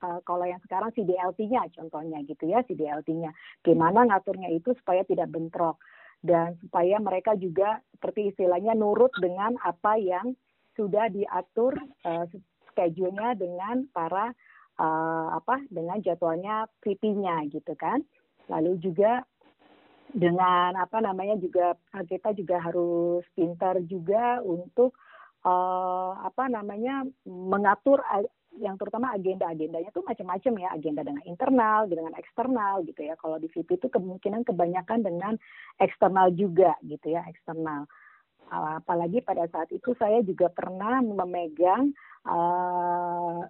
uh, 0.00 0.21
kalau 0.25 0.45
yang 0.49 0.61
sekarang 0.64 0.92
CDLT-nya 0.97 1.68
contohnya 1.76 2.25
gitu 2.25 2.49
ya, 2.49 2.64
CDLT-nya. 2.64 3.30
Gimana 3.61 4.09
ngaturnya 4.09 4.49
itu 4.56 4.73
supaya 4.80 5.04
tidak 5.04 5.28
bentrok 5.28 5.76
dan 6.25 6.56
supaya 6.64 6.97
mereka 6.97 7.37
juga 7.37 7.85
seperti 7.92 8.33
istilahnya 8.33 8.73
nurut 8.73 9.12
dengan 9.21 9.54
apa 9.61 10.00
yang 10.00 10.33
sudah 10.76 11.09
diatur 11.09 11.76
uh, 12.04 12.25
schedule-nya 12.76 13.33
dengan 13.33 13.88
para 13.97 14.37
uh, 14.76 15.28
apa 15.33 15.64
dengan 15.73 15.97
jadwalnya 16.04 16.68
VP-nya 16.85 17.49
gitu 17.49 17.73
kan. 17.73 18.04
Lalu 18.52 18.76
juga 18.85 19.25
dengan 20.12 20.76
apa 20.76 21.00
namanya 21.00 21.40
juga 21.40 21.75
kita 22.06 22.37
juga 22.37 22.61
harus 22.61 23.25
pintar 23.33 23.80
juga 23.88 24.45
untuk 24.45 24.95
uh, 25.42 26.14
apa 26.21 26.47
namanya 26.52 27.02
mengatur 27.26 28.04
yang 28.56 28.80
terutama 28.80 29.12
agenda-agendanya 29.12 29.92
tuh 29.92 30.04
macam-macam 30.04 30.52
ya. 30.61 30.68
Agenda 30.76 31.00
dengan 31.00 31.25
internal 31.25 31.88
dengan 31.88 32.12
eksternal 32.12 32.85
gitu 32.85 33.00
ya. 33.00 33.16
Kalau 33.16 33.40
di 33.40 33.49
VP 33.49 33.80
itu 33.80 33.88
kemungkinan 33.88 34.45
kebanyakan 34.45 35.00
dengan 35.00 35.35
eksternal 35.80 36.30
juga 36.37 36.76
gitu 36.85 37.16
ya 37.16 37.25
eksternal 37.25 37.88
apalagi 38.50 39.23
pada 39.23 39.47
saat 39.50 39.71
itu 39.75 39.95
saya 39.99 40.23
juga 40.23 40.47
pernah 40.50 41.03
memegang 41.03 41.91
uh, 42.26 43.43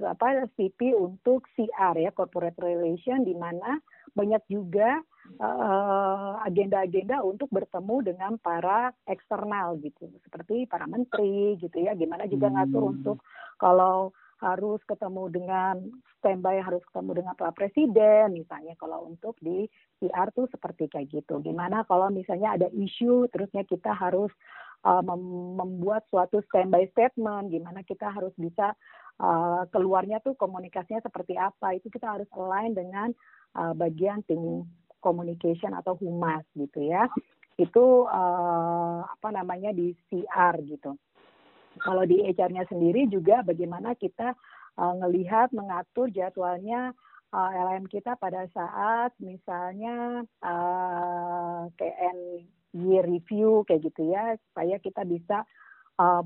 apa 0.00 0.44
CP 0.56 0.92
untuk 0.92 1.48
CR 1.56 1.96
ya 1.96 2.12
corporate 2.12 2.60
relation 2.60 3.24
di 3.24 3.32
mana 3.32 3.80
banyak 4.12 4.42
juga 4.50 5.00
agenda 5.38 6.42
agenda-agenda 6.42 7.22
untuk 7.22 7.46
bertemu 7.54 7.96
dengan 8.02 8.32
para 8.42 8.90
eksternal 9.06 9.78
gitu 9.78 10.10
seperti 10.26 10.66
para 10.66 10.90
menteri 10.90 11.54
gitu 11.62 11.76
ya 11.78 11.94
gimana 11.94 12.26
juga 12.26 12.50
ngatur 12.50 12.82
hmm. 12.82 12.92
untuk 12.98 13.18
kalau 13.60 14.10
harus 14.40 14.80
ketemu 14.88 15.28
dengan 15.28 15.76
standby 16.16 16.64
harus 16.64 16.80
ketemu 16.88 17.20
dengan 17.20 17.34
Pak 17.36 17.52
Presiden 17.60 18.32
misalnya 18.32 18.72
kalau 18.80 19.04
untuk 19.12 19.36
di 19.36 19.68
PR 20.00 20.32
tuh 20.32 20.48
seperti 20.48 20.88
kayak 20.88 21.12
gitu. 21.12 21.44
Gimana 21.44 21.84
kalau 21.84 22.08
misalnya 22.08 22.56
ada 22.56 22.68
isu 22.72 23.28
terusnya 23.28 23.68
kita 23.68 23.92
harus 23.92 24.32
uh, 24.88 25.04
membuat 25.04 26.08
suatu 26.08 26.40
standby 26.48 26.88
statement, 26.96 27.52
gimana 27.52 27.84
kita 27.84 28.08
harus 28.08 28.32
bisa 28.40 28.72
uh, 29.20 29.68
keluarnya 29.68 30.24
tuh 30.24 30.32
komunikasinya 30.40 31.04
seperti 31.04 31.36
apa. 31.36 31.76
Itu 31.76 31.92
kita 31.92 32.16
harus 32.16 32.28
align 32.32 32.72
dengan 32.72 33.12
uh, 33.60 33.76
bagian 33.76 34.24
tim 34.24 34.64
communication 35.04 35.76
atau 35.76 35.96
humas 36.00 36.44
gitu 36.56 36.80
ya. 36.80 37.12
Itu 37.60 38.08
uh, 38.08 39.04
apa 39.04 39.28
namanya 39.36 39.76
di 39.76 39.92
CR 40.08 40.56
gitu. 40.64 40.96
Kalau 41.78 42.02
di 42.02 42.26
HR-nya 42.26 42.66
sendiri 42.66 43.06
juga 43.06 43.46
bagaimana 43.46 43.94
kita 43.94 44.34
uh, 44.74 44.94
ngelihat 44.98 45.54
mengatur 45.54 46.10
jadwalnya 46.10 46.90
uh, 47.30 47.50
eh, 47.50 47.62
LM 47.62 47.86
kita 47.86 48.18
pada 48.18 48.46
saat 48.50 49.14
misalnya 49.22 50.26
uh, 50.42 51.70
year 52.74 53.04
review 53.06 53.62
kayak 53.66 53.86
gitu 53.86 54.10
ya 54.10 54.34
supaya 54.50 54.82
kita 54.82 55.06
bisa 55.06 55.46
uh, 55.98 56.22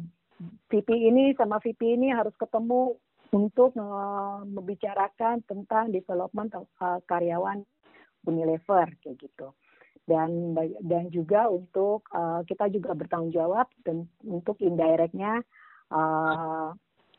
VP 0.72 0.88
ini 0.90 1.36
sama 1.36 1.60
VP 1.60 1.96
ini 2.00 2.12
harus 2.12 2.34
ketemu 2.36 2.96
untuk 3.32 3.74
uh, 3.76 4.42
membicarakan 4.46 5.42
tentang 5.44 5.90
development 5.90 6.54
uh, 6.56 7.00
karyawan 7.04 7.64
Unilever 8.24 8.88
kayak 9.04 9.20
gitu 9.20 9.52
dan 10.04 10.52
dan 10.84 11.08
juga 11.08 11.49
untuk 11.49 12.04
uh, 12.12 12.44
kita 12.44 12.68
juga 12.68 12.92
bertanggung 12.92 13.32
jawab 13.32 13.68
dan 13.88 14.04
untuk 14.20 14.61
indirectnya 14.61 15.40
uh, 15.88 16.68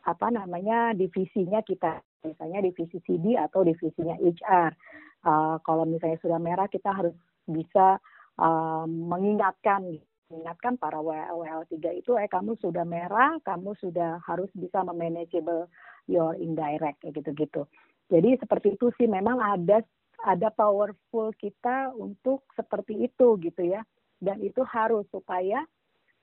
apa 0.06 0.28
namanya 0.30 0.94
divisinya 0.94 1.66
kita. 1.66 2.02
Misalnya 2.26 2.66
divisi 2.66 2.98
CD 3.06 3.38
atau 3.38 3.66
divisinya 3.66 4.18
HR 4.18 4.74
uh, 5.26 5.58
kalau 5.66 5.86
misalnya 5.86 6.18
sudah 6.22 6.38
merah 6.42 6.70
kita 6.70 6.94
harus 6.94 7.14
bisa 7.46 7.98
uh, 8.38 8.86
mengingatkan 8.86 9.98
mengingatkan 10.30 10.74
para 10.82 10.98
WL 10.98 11.70
3 11.70 12.02
itu 12.02 12.18
eh 12.18 12.26
kamu 12.26 12.58
sudah 12.58 12.82
merah 12.82 13.38
kamu 13.46 13.78
sudah 13.78 14.18
harus 14.26 14.50
bisa 14.58 14.82
memanageable 14.82 15.70
your 16.10 16.34
indirect 16.38 17.02
kayak 17.02 17.22
gitu-gitu. 17.22 17.66
Jadi 18.10 18.38
seperti 18.38 18.78
itu 18.78 18.94
sih 19.02 19.10
memang 19.10 19.42
ada 19.42 19.82
ada 20.24 20.54
powerful 20.54 21.34
kita 21.36 21.92
untuk 21.98 22.46
seperti 22.56 23.10
itu 23.10 23.36
gitu 23.42 23.62
ya. 23.66 23.82
Dan 24.22 24.40
itu 24.40 24.64
harus 24.64 25.04
supaya 25.12 25.66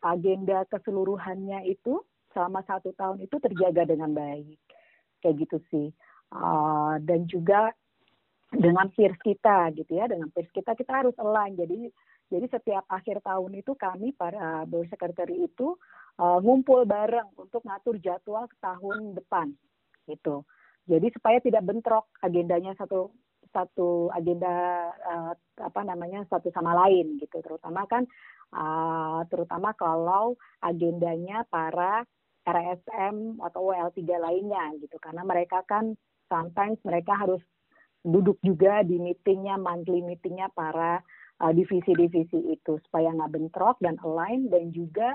agenda 0.03 0.65
keseluruhannya 0.73 1.69
itu 1.69 2.01
selama 2.33 2.65
satu 2.65 2.97
tahun 2.97 3.23
itu 3.23 3.37
terjaga 3.39 3.85
dengan 3.85 4.17
baik. 4.17 4.59
Kayak 5.21 5.37
gitu 5.47 5.59
sih. 5.69 5.89
Uh, 6.33 6.97
dan 7.05 7.29
juga 7.29 7.77
dengan 8.49 8.89
peers 8.93 9.21
kita 9.21 9.71
gitu 9.77 9.93
ya. 9.93 10.09
Dengan 10.09 10.33
peers 10.33 10.51
kita 10.51 10.73
kita 10.73 11.05
harus 11.05 11.17
align. 11.21 11.55
Jadi 11.55 11.93
jadi 12.33 12.49
setiap 12.49 12.89
akhir 12.89 13.21
tahun 13.21 13.61
itu 13.61 13.77
kami 13.77 14.17
para 14.17 14.65
board 14.65 14.89
secretary 14.89 15.45
itu 15.45 15.77
uh, 16.17 16.41
ngumpul 16.41 16.89
bareng 16.89 17.29
untuk 17.37 17.61
ngatur 17.61 18.01
jadwal 18.01 18.49
tahun 18.65 19.13
depan 19.13 19.53
gitu. 20.09 20.41
Jadi 20.89 21.13
supaya 21.15 21.39
tidak 21.39 21.63
bentrok 21.63 22.09
agendanya 22.25 22.75
satu 22.75 23.13
satu 23.53 24.09
agenda 24.11 24.89
uh, 25.07 25.33
apa 25.61 25.81
namanya 25.85 26.25
satu 26.27 26.49
sama 26.51 26.73
lain 26.85 27.21
gitu. 27.21 27.39
Terutama 27.45 27.87
kan 27.87 28.09
uh, 28.57 29.23
terutama 29.29 29.77
kalau 29.77 30.35
agendanya 30.65 31.45
para 31.53 32.03
RSM 32.43 33.39
atau 33.39 33.71
WL3 33.71 34.01
lainnya 34.19 34.65
gitu. 34.83 34.97
Karena 34.99 35.23
mereka 35.23 35.63
kan 35.69 35.95
sometimes 36.27 36.81
mereka 36.83 37.15
harus 37.15 37.41
duduk 38.03 38.41
juga 38.43 38.83
di 38.83 38.99
meetingnya 38.99 39.55
monthly 39.61 40.03
meetingnya 40.03 40.51
para 40.51 40.99
uh, 41.39 41.53
divisi-divisi 41.55 42.51
itu 42.51 42.83
supaya 42.89 43.15
nggak 43.15 43.33
bentrok 43.33 43.77
dan 43.79 43.95
align 44.03 44.51
dan 44.51 44.75
juga 44.75 45.15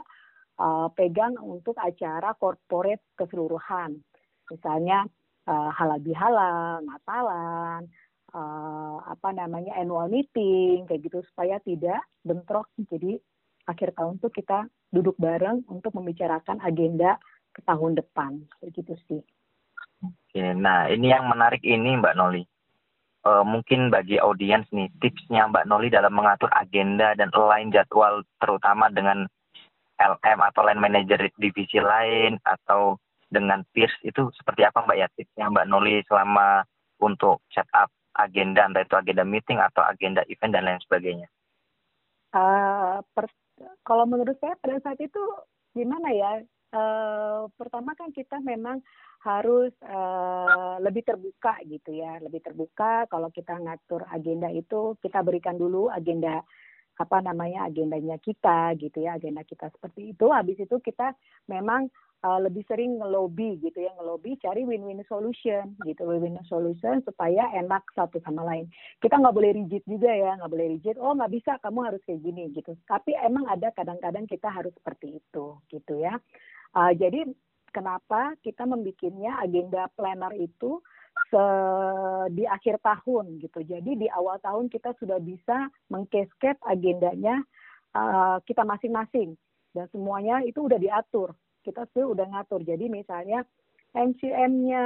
uh, 0.62 0.88
pegang 0.96 1.36
untuk 1.44 1.76
acara 1.78 2.32
corporate 2.40 3.04
keseluruhan. 3.20 4.00
Misalnya 4.48 5.04
uh, 5.48 5.70
halal 5.76 6.00
bihalal, 6.00 6.84
natalan, 6.84 7.92
uh, 8.38 8.98
apa 9.10 9.34
namanya 9.34 9.74
annual 9.74 10.06
meeting 10.08 10.86
kayak 10.86 11.02
gitu 11.02 11.26
supaya 11.34 11.58
tidak 11.66 12.06
bentrok 12.22 12.70
jadi 12.78 13.18
akhir 13.66 13.98
tahun 13.98 14.22
tuh 14.22 14.32
kita 14.32 14.70
duduk 14.94 15.18
bareng 15.18 15.66
untuk 15.68 15.92
membicarakan 15.98 16.62
agenda 16.64 17.20
ke 17.52 17.60
tahun 17.66 17.98
depan 17.98 18.46
begitu 18.62 18.94
sih. 19.10 19.22
Oke, 20.06 20.44
nah 20.54 20.86
ini 20.88 21.10
yang 21.10 21.26
menarik 21.26 21.66
ini 21.66 21.98
Mbak 21.98 22.16
Noli. 22.16 22.46
Uh, 23.28 23.44
mungkin 23.44 23.92
bagi 23.92 24.22
audiens 24.22 24.64
nih 24.72 24.88
tipsnya 25.04 25.50
Mbak 25.52 25.68
Noli 25.68 25.92
dalam 25.92 26.16
mengatur 26.16 26.48
agenda 26.54 27.12
dan 27.18 27.34
align 27.36 27.74
jadwal 27.74 28.24
terutama 28.40 28.88
dengan 28.94 29.28
LM 29.98 30.40
atau 30.54 30.62
line 30.64 30.80
manager 30.80 31.20
divisi 31.36 31.82
lain 31.82 32.38
atau 32.46 32.96
dengan 33.28 33.66
peers 33.76 33.92
itu 34.08 34.32
seperti 34.38 34.64
apa 34.64 34.86
Mbak 34.86 34.98
ya 35.02 35.08
tipsnya 35.18 35.52
Mbak 35.52 35.68
Noli 35.68 36.00
selama 36.08 36.64
untuk 37.02 37.44
setup 37.52 37.92
agenda 38.18 38.66
entah 38.66 38.84
itu 38.84 38.98
agenda 38.98 39.24
meeting 39.24 39.62
atau 39.62 39.86
agenda 39.86 40.26
event 40.28 40.54
dan 40.54 40.66
lain 40.66 40.82
sebagainya? 40.84 41.30
Uh, 42.34 43.00
per, 43.16 43.30
kalau 43.88 44.04
menurut 44.04 44.36
saya 44.42 44.58
pada 44.60 44.82
saat 44.84 45.00
itu 45.00 45.22
gimana 45.78 46.10
ya? 46.12 46.32
Uh, 46.68 47.48
pertama 47.56 47.96
kan 47.96 48.12
kita 48.12 48.44
memang 48.44 48.84
harus 49.24 49.72
uh, 49.88 50.76
lebih 50.84 51.08
terbuka 51.08 51.56
gitu 51.64 51.96
ya, 51.96 52.20
lebih 52.20 52.44
terbuka. 52.44 53.08
Kalau 53.08 53.32
kita 53.32 53.56
ngatur 53.56 54.04
agenda 54.12 54.52
itu 54.52 55.00
kita 55.00 55.24
berikan 55.24 55.56
dulu 55.56 55.88
agenda 55.88 56.44
apa 56.98 57.18
namanya 57.22 57.70
agendanya 57.70 58.18
kita 58.18 58.74
gitu 58.82 59.06
ya, 59.06 59.16
agenda 59.16 59.48
kita 59.48 59.72
seperti 59.72 60.12
itu. 60.12 60.28
Habis 60.28 60.60
itu 60.60 60.76
kita 60.84 61.16
memang 61.48 61.88
uh, 62.26 62.40
lebih 62.42 62.66
sering 62.66 62.98
ngelobi 62.98 63.62
gitu 63.62 63.78
ya 63.84 63.94
ngelobi 64.00 64.40
cari 64.42 64.66
win-win 64.66 65.04
solution 65.06 65.78
gitu 65.86 66.08
win-win 66.08 66.40
solution 66.50 67.04
supaya 67.06 67.50
enak 67.54 67.84
satu 67.94 68.18
sama 68.26 68.42
lain. 68.48 68.66
Kita 69.04 69.20
nggak 69.22 69.36
boleh 69.36 69.52
rigid 69.54 69.84
juga 69.86 70.10
ya 70.10 70.38
nggak 70.40 70.52
boleh 70.52 70.68
rigid 70.78 70.96
oh 70.98 71.14
nggak 71.14 71.34
bisa 71.34 71.52
kamu 71.62 71.80
harus 71.92 72.02
kayak 72.08 72.24
gini 72.26 72.50
gitu. 72.56 72.74
Tapi 72.90 73.14
emang 73.22 73.46
ada 73.46 73.70
kadang-kadang 73.76 74.26
kita 74.26 74.50
harus 74.50 74.74
seperti 74.74 75.22
itu 75.22 75.46
gitu 75.70 75.94
ya. 76.02 76.18
Uh, 76.74 76.94
jadi 76.98 77.28
kenapa 77.70 78.34
kita 78.42 78.66
membikinnya 78.66 79.38
agenda 79.44 79.86
planner 79.94 80.34
itu 80.34 80.82
se 81.30 81.44
di 82.34 82.46
akhir 82.46 82.82
tahun 82.82 83.42
gitu. 83.42 83.62
Jadi 83.66 84.06
di 84.06 84.08
awal 84.10 84.40
tahun 84.42 84.70
kita 84.70 84.96
sudah 84.98 85.20
bisa 85.22 85.70
mengkesket 85.92 86.58
agendanya 86.66 87.42
uh, 87.94 88.38
kita 88.46 88.64
masing-masing. 88.66 89.36
Dan 89.76 89.86
semuanya 89.94 90.42
itu 90.42 90.66
udah 90.66 90.80
diatur 90.82 91.38
kita 91.68 91.84
sih 91.92 92.08
udah 92.08 92.24
ngatur. 92.32 92.64
Jadi 92.64 92.88
misalnya 92.88 93.44
MCM-nya 93.92 94.86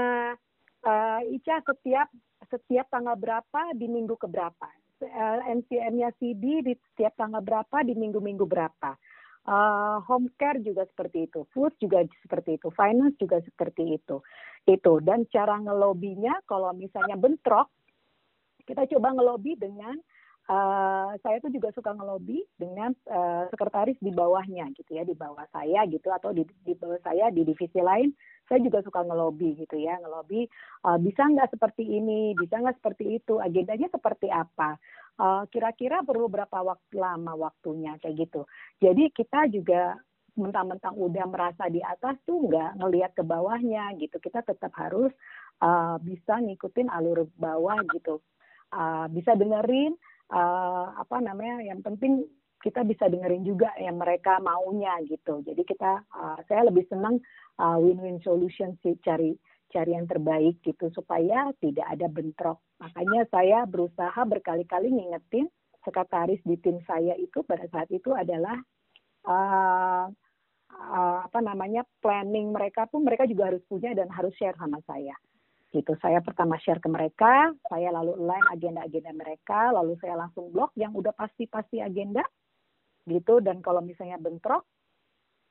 uh, 0.82 1.22
Ica 1.30 1.62
setiap 1.62 2.10
setiap 2.50 2.90
tanggal 2.90 3.14
berapa 3.14 3.78
di 3.78 3.86
minggu 3.86 4.18
keberapa. 4.18 4.68
Uh, 5.02 5.42
MCM-nya 5.62 6.14
CD 6.18 6.66
di 6.66 6.74
setiap 6.94 7.14
tanggal 7.18 7.42
berapa 7.46 7.86
di 7.86 7.94
minggu-minggu 7.94 8.46
berapa. 8.50 8.98
Uh, 9.42 9.98
home 10.06 10.30
care 10.38 10.62
juga 10.62 10.86
seperti 10.86 11.26
itu, 11.26 11.50
food 11.50 11.74
juga 11.82 12.06
seperti 12.22 12.62
itu, 12.62 12.70
finance 12.78 13.18
juga 13.18 13.42
seperti 13.42 13.98
itu. 13.98 14.22
Itu. 14.70 15.02
Dan 15.02 15.26
cara 15.34 15.58
ngelobinya 15.58 16.46
kalau 16.46 16.70
misalnya 16.78 17.18
bentrok, 17.18 17.74
kita 18.70 18.86
coba 18.86 19.18
ngelobi 19.18 19.58
dengan 19.58 19.98
uh, 20.52 21.16
saya 21.24 21.40
tuh 21.40 21.50
juga 21.56 21.72
suka 21.72 21.96
ngelobi 21.96 22.44
dengan 22.60 22.92
uh, 23.08 23.48
sekretaris 23.56 23.96
di 24.04 24.12
bawahnya 24.12 24.68
gitu 24.76 24.92
ya, 25.00 25.08
di 25.08 25.16
bawah 25.16 25.48
saya 25.56 25.88
gitu 25.88 26.12
atau 26.12 26.36
di, 26.36 26.44
di 26.68 26.76
bawah 26.76 27.00
saya 27.00 27.32
di 27.32 27.48
divisi 27.48 27.80
lain, 27.80 28.12
saya 28.52 28.60
juga 28.60 28.84
suka 28.84 29.08
ngelobi 29.08 29.56
gitu 29.64 29.80
ya, 29.80 29.96
ngelobi 30.04 30.46
uh, 30.84 31.00
bisa 31.00 31.24
nggak 31.24 31.56
seperti 31.56 31.88
ini, 31.88 32.36
bisa 32.36 32.60
nggak 32.60 32.84
seperti 32.84 33.24
itu, 33.24 33.40
agendanya 33.40 33.88
seperti 33.88 34.28
apa 34.28 34.76
kira 35.22 35.46
kira-kira 35.78 35.98
perlu 36.02 36.26
berapa 36.32 36.66
waktu 36.66 36.98
lama 36.98 37.38
waktunya 37.38 37.94
kayak 38.02 38.26
gitu. 38.26 38.42
Jadi 38.82 39.14
kita 39.14 39.46
juga 39.54 39.94
mentang-mentang 40.34 40.96
udah 40.96 41.26
merasa 41.28 41.68
di 41.68 41.84
atas 41.84 42.18
tuh 42.26 42.50
nggak 42.50 42.82
ngelihat 42.82 43.12
ke 43.14 43.22
bawahnya 43.22 43.94
gitu. 44.00 44.18
Kita 44.18 44.42
tetap 44.42 44.72
harus 44.74 45.12
uh, 45.62 46.02
bisa 46.02 46.40
ngikutin 46.42 46.90
alur 46.90 47.30
bawah 47.38 47.78
gitu. 47.94 48.24
Uh, 48.72 49.06
bisa 49.12 49.36
dengerin 49.36 49.94
uh, 50.32 50.86
apa 50.98 51.18
namanya 51.20 51.62
yang 51.62 51.84
penting 51.84 52.26
kita 52.62 52.86
bisa 52.86 53.10
dengerin 53.10 53.44
juga 53.44 53.74
yang 53.82 53.98
mereka 53.98 54.38
maunya 54.38 54.94
gitu. 55.10 55.42
Jadi 55.42 55.62
kita 55.66 56.06
uh, 56.14 56.40
saya 56.46 56.70
lebih 56.70 56.86
senang 56.88 57.18
uh, 57.58 57.78
win-win 57.82 58.22
solution 58.22 58.78
sih 58.86 58.96
cari 59.02 59.36
cari 59.72 59.96
yang 59.96 60.06
terbaik 60.06 60.60
gitu 60.62 60.92
supaya 60.94 61.50
tidak 61.64 61.88
ada 61.88 62.08
bentrok. 62.12 62.60
Makanya 62.80 63.26
saya 63.32 63.64
berusaha 63.66 64.22
berkali-kali 64.28 64.92
ngingetin 64.92 65.48
sekretaris 65.82 66.44
di 66.46 66.56
tim 66.62 66.78
saya 66.86 67.18
itu 67.18 67.42
pada 67.42 67.66
saat 67.74 67.90
itu 67.90 68.14
adalah 68.14 68.54
uh, 69.26 70.06
uh, 70.70 71.18
apa 71.26 71.40
namanya 71.42 71.82
planning 72.04 72.54
mereka 72.54 72.86
pun 72.86 73.02
mereka 73.02 73.26
juga 73.26 73.50
harus 73.50 73.64
punya 73.66 73.96
dan 73.98 74.06
harus 74.14 74.36
share 74.38 74.56
sama 74.62 74.78
saya 74.86 75.16
gitu 75.72 75.96
saya 76.04 76.20
pertama 76.20 76.60
share 76.60 76.84
ke 76.84 76.92
mereka 76.92 77.56
saya 77.72 77.96
lalu 77.96 78.20
line 78.20 78.48
agenda-agenda 78.52 79.12
mereka 79.16 79.72
lalu 79.72 79.96
saya 80.04 80.20
langsung 80.20 80.52
blok 80.52 80.76
yang 80.76 80.92
udah 80.92 81.16
pasti-pasti 81.16 81.80
agenda 81.80 82.24
gitu 83.08 83.40
dan 83.40 83.64
kalau 83.64 83.80
misalnya 83.80 84.20
bentrok 84.20 84.68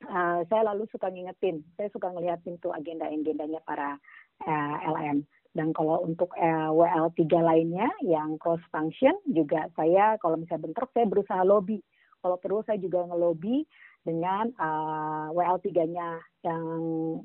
uh, 0.09 0.41
saya 0.49 0.63
lalu 0.73 0.89
suka 0.89 1.13
ngingetin, 1.13 1.61
saya 1.77 1.93
suka 1.93 2.09
ngeliatin 2.09 2.57
tuh 2.63 2.73
agenda-agendanya 2.73 3.61
para 3.67 4.01
uh, 4.47 4.77
eh, 4.81 4.89
LM. 4.89 5.19
Dan 5.51 5.75
kalau 5.75 6.07
untuk 6.07 6.31
uh, 6.39 6.71
WL3 6.71 7.27
lainnya 7.43 7.91
yang 8.07 8.39
cross 8.39 8.63
function 8.71 9.19
juga 9.27 9.67
saya 9.75 10.15
kalau 10.23 10.39
misalnya 10.39 10.71
bentrok 10.71 10.95
saya 10.95 11.11
berusaha 11.11 11.43
lobby. 11.43 11.83
Kalau 12.21 12.37
perlu 12.39 12.63
saya 12.63 12.79
juga 12.79 13.03
ngelobi 13.09 13.67
dengan 14.05 14.53
uh, 14.61 15.35
WL3-nya 15.35 16.09
yang 16.47 16.63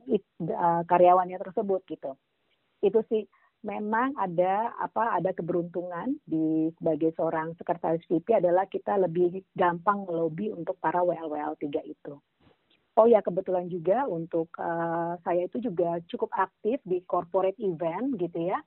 uh, 0.01 0.81
karyawannya 0.89 1.37
tersebut 1.37 1.85
gitu. 1.85 2.17
Itu 2.85 3.01
sih 3.09 3.25
memang 3.65 4.13
ada 4.21 4.77
apa 4.77 5.17
ada 5.17 5.33
keberuntungan 5.33 6.21
di 6.21 6.69
sebagai 6.77 7.17
seorang 7.17 7.57
sekretaris 7.57 8.05
VP 8.05 8.37
adalah 8.37 8.69
kita 8.69 8.93
lebih 9.01 9.41
gampang 9.57 10.05
ngelobi 10.05 10.53
untuk 10.53 10.77
para 10.77 11.01
WL 11.01 11.33
WL 11.33 11.57
3 11.57 11.81
itu. 11.89 12.13
Oh 12.95 13.09
ya 13.09 13.19
kebetulan 13.19 13.67
juga 13.67 14.07
untuk 14.07 14.47
uh, 14.55 15.19
saya 15.25 15.49
itu 15.49 15.59
juga 15.59 15.99
cukup 16.07 16.31
aktif 16.31 16.79
di 16.87 17.03
corporate 17.03 17.59
event 17.59 18.15
gitu 18.15 18.53
ya, 18.53 18.61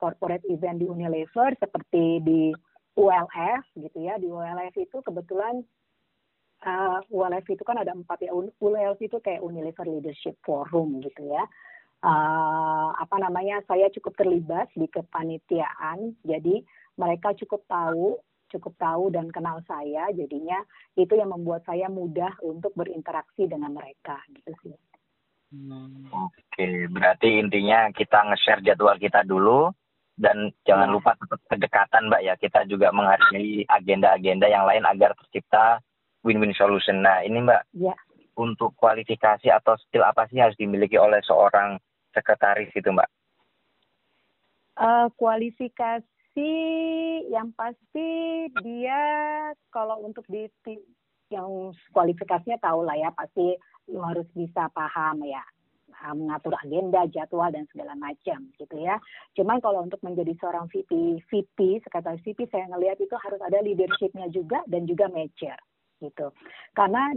corporate 0.00 0.46
event 0.48 0.80
di 0.80 0.88
Unilever 0.88 1.52
seperti 1.60 2.24
di 2.24 2.56
ULF 2.96 3.62
gitu 3.76 3.98
ya. 4.00 4.16
Di 4.16 4.32
ULF 4.32 4.72
itu 4.80 4.96
kebetulan 5.04 5.60
uh, 6.64 7.04
eh, 7.04 7.12
ULF 7.12 7.44
itu 7.52 7.60
kan 7.68 7.76
ada 7.76 7.92
empat 7.92 8.24
ya. 8.24 8.32
ULF 8.32 8.96
itu 8.96 9.20
kayak 9.20 9.44
Unilever 9.44 9.84
Leadership 9.84 10.40
Forum 10.40 11.04
gitu 11.04 11.28
ya. 11.28 11.44
Uh, 12.04 12.92
apa 12.96 13.16
namanya? 13.18 13.60
Saya 13.64 13.88
cukup 13.92 14.16
terlibat 14.20 14.68
di 14.76 14.86
kepanitiaan, 14.88 16.16
jadi 16.22 16.62
mereka 16.96 17.32
cukup 17.36 17.64
tahu 17.68 18.20
cukup 18.46 18.78
tahu 18.78 19.10
dan 19.10 19.26
kenal 19.34 19.58
saya 19.66 20.06
jadinya 20.14 20.62
itu 20.94 21.18
yang 21.18 21.34
membuat 21.34 21.66
saya 21.66 21.90
mudah 21.90 22.30
untuk 22.46 22.70
berinteraksi 22.78 23.50
dengan 23.50 23.74
mereka 23.74 24.22
gitu 24.32 24.54
sih. 24.62 24.76
Hmm. 25.54 26.10
Oke, 26.10 26.90
berarti 26.90 27.38
intinya 27.38 27.90
kita 27.94 28.18
nge-share 28.26 28.66
jadwal 28.66 28.98
kita 28.98 29.22
dulu 29.22 29.70
dan 30.18 30.50
jangan 30.66 30.90
ya. 30.90 30.94
lupa 30.94 31.10
tetap 31.14 31.40
kedekatan 31.46 32.02
Mbak 32.10 32.22
ya. 32.26 32.34
Kita 32.34 32.60
juga 32.66 32.90
menghargai 32.90 33.62
agenda-agenda 33.70 34.46
yang 34.50 34.66
lain 34.66 34.82
agar 34.88 35.14
tercipta 35.14 35.78
win-win 36.26 36.50
solution. 36.58 36.98
Nah, 37.04 37.22
ini 37.22 37.46
Mbak, 37.46 37.62
ya. 37.78 37.94
Untuk 38.36 38.76
kualifikasi 38.76 39.48
atau 39.48 39.74
skill 39.80 40.04
apa 40.04 40.28
sih 40.28 40.38
harus 40.38 40.56
dimiliki 40.60 41.00
oleh 41.00 41.20
seorang 41.24 41.80
sekretaris 42.12 42.72
itu 42.76 42.88
Mbak? 42.92 43.08
Uh, 44.76 45.08
kualifikasi 45.16 46.52
yang 47.32 47.48
pasti 47.56 48.10
dia 48.60 49.02
kalau 49.72 50.04
untuk 50.04 50.28
di 50.28 50.44
yang 51.32 51.72
kualifikasinya 51.90 52.60
tahu 52.60 52.86
lah 52.86 52.94
ya 52.94 53.10
pasti 53.16 53.56
harus 53.88 54.28
bisa 54.36 54.68
paham 54.70 55.24
ya 55.26 55.42
mengatur 56.12 56.52
agenda, 56.60 57.08
jadwal 57.08 57.48
dan 57.50 57.64
segala 57.72 57.96
macam 57.96 58.52
gitu 58.60 58.76
ya. 58.78 59.00
Cuman 59.32 59.58
kalau 59.64 59.82
untuk 59.82 59.98
menjadi 60.04 60.36
seorang 60.38 60.68
VP, 60.68 61.24
VP 61.26 61.82
sekretaris 61.82 62.22
VP 62.22 62.46
saya 62.52 62.68
ngelihat 62.68 63.00
itu 63.00 63.16
harus 63.16 63.40
ada 63.40 63.58
leadershipnya 63.64 64.28
juga 64.30 64.60
dan 64.68 64.84
juga 64.84 65.08
mature 65.08 65.58
gitu. 66.04 66.28
Karena 66.76 67.10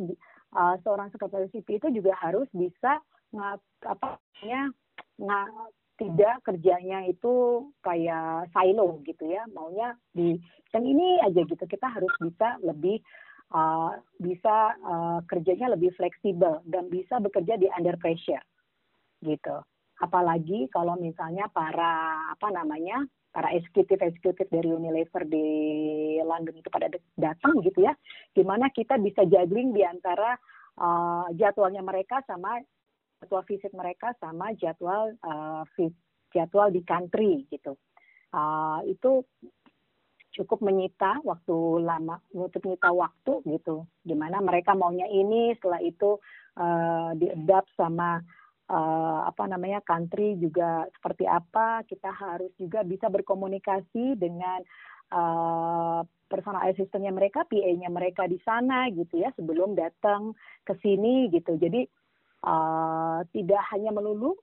uh, 0.55 0.75
seorang 0.81 1.09
sekretaris 1.13 1.51
VP 1.53 1.81
itu 1.81 1.87
juga 2.01 2.13
harus 2.17 2.47
bisa 2.53 3.01
apa 3.85 4.17
namanya 4.41 4.73
tidak 5.99 6.35
kerjanya 6.47 7.05
itu 7.11 7.67
kayak 7.83 8.47
silo 8.55 9.03
gitu 9.03 9.27
ya. 9.27 9.43
Maunya 9.51 9.93
di 10.15 10.39
yang 10.71 10.85
ini 10.85 11.19
aja 11.21 11.43
gitu. 11.43 11.63
Kita 11.67 11.91
harus 11.91 12.09
bisa 12.23 12.55
lebih 12.63 13.03
uh, 13.51 13.99
bisa 14.17 14.79
uh, 14.81 15.19
kerjanya 15.27 15.75
lebih 15.75 15.91
fleksibel 15.99 16.63
dan 16.65 16.87
bisa 16.87 17.19
bekerja 17.19 17.59
di 17.59 17.67
under 17.75 17.99
pressure 17.99 18.41
gitu. 19.21 19.59
Apalagi 19.99 20.71
kalau 20.71 20.95
misalnya 20.95 21.51
para 21.51 22.31
apa 22.31 22.47
namanya 22.55 23.03
para 23.29 23.53
eksekutif 23.53 24.01
eksekutif 24.01 24.49
dari 24.49 24.69
Unilever 24.73 25.23
di 25.25 25.45
London 26.25 26.57
itu 26.57 26.69
pada 26.73 26.89
datang 27.17 27.61
gitu 27.61 27.85
ya 27.85 27.93
gimana 28.33 28.73
kita 28.73 28.97
bisa 28.97 29.21
juggling 29.29 29.73
di 29.73 29.85
antara 29.85 30.33
uh, 30.81 31.27
jadwalnya 31.37 31.85
mereka 31.85 32.23
sama 32.25 32.57
jadwal 33.21 33.43
visit 33.45 33.71
mereka 33.75 34.15
sama 34.17 34.55
jadwal 34.55 35.13
uh, 35.21 35.63
jadwal 36.33 36.69
di 36.71 36.81
country 36.85 37.45
gitu. 37.49 37.75
Uh, 38.29 38.85
itu 38.85 39.25
cukup 40.29 40.61
menyita 40.61 41.19
waktu 41.25 41.57
lama, 41.81 42.21
cukup 42.29 42.61
menyita 42.63 42.89
waktu 42.93 43.33
gitu. 43.49 43.89
Di 44.05 44.13
mana 44.13 44.39
mereka 44.39 44.77
maunya 44.77 45.09
ini, 45.09 45.57
setelah 45.57 45.81
itu 45.81 46.21
uh, 46.55 47.11
diadapt 47.17 47.73
sama 47.73 48.21
uh, 48.69 49.25
apa 49.25 49.43
namanya 49.49 49.81
country 49.81 50.37
juga 50.37 50.85
seperti 50.93 51.25
apa. 51.25 51.83
Kita 51.89 52.13
harus 52.13 52.53
juga 52.55 52.85
bisa 52.85 53.09
berkomunikasi 53.09 54.15
dengan 54.15 54.61
uh, 55.11 56.01
personal 56.29 56.69
assistantnya 56.69 57.09
mereka, 57.09 57.43
PA-nya 57.49 57.89
mereka 57.89 58.29
di 58.29 58.37
sana 58.45 58.87
gitu 58.93 59.17
ya 59.19 59.33
sebelum 59.33 59.73
datang 59.73 60.37
ke 60.63 60.77
sini 60.79 61.27
gitu. 61.33 61.57
Jadi 61.57 61.89
uh, 62.45 63.25
tidak 63.33 63.63
hanya 63.73 63.89
melulu 63.89 64.37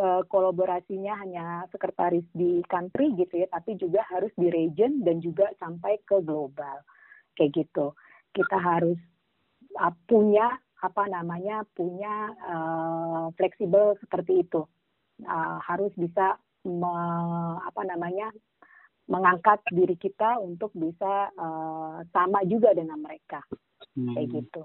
uh, 0.00 0.24
kolaborasinya 0.26 1.20
hanya 1.20 1.68
sekretaris 1.68 2.24
di 2.32 2.64
country 2.66 3.12
gitu 3.20 3.44
ya, 3.44 3.46
tapi 3.52 3.76
juga 3.76 4.00
harus 4.08 4.32
di 4.34 4.48
region 4.48 5.04
dan 5.04 5.20
juga 5.20 5.52
sampai 5.60 6.00
ke 6.08 6.24
global 6.24 6.80
kayak 7.36 7.52
gitu. 7.54 7.92
Kita 8.32 8.56
harus 8.56 8.98
uh, 9.76 9.92
punya 10.08 10.56
apa 10.80 11.06
namanya 11.06 11.62
punya 11.76 12.32
uh, 12.44 13.28
fleksibel 13.36 13.96
seperti 14.00 14.44
itu. 14.44 14.64
Uh, 15.20 15.60
harus 15.60 15.92
bisa 16.00 16.40
me, 16.64 16.94
apa 17.60 17.84
namanya 17.84 18.32
mengangkat 19.10 19.60
diri 19.74 19.98
kita 19.98 20.40
untuk 20.40 20.70
bisa 20.72 21.28
uh, 21.34 22.00
sama 22.14 22.40
juga 22.46 22.72
dengan 22.72 22.96
mereka 23.02 23.44
hmm. 23.98 24.14
kayak 24.16 24.28
gitu. 24.32 24.62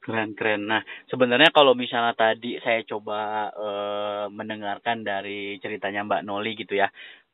Keren 0.00 0.32
keren. 0.32 0.64
Nah, 0.64 0.80
sebenarnya 1.12 1.52
kalau 1.52 1.76
misalnya 1.76 2.16
tadi 2.16 2.56
saya 2.64 2.80
coba 2.88 3.52
uh, 3.52 4.26
mendengarkan 4.32 5.04
dari 5.04 5.60
ceritanya 5.60 6.08
Mbak 6.08 6.24
Noli 6.24 6.56
gitu 6.56 6.72
ya, 6.72 6.88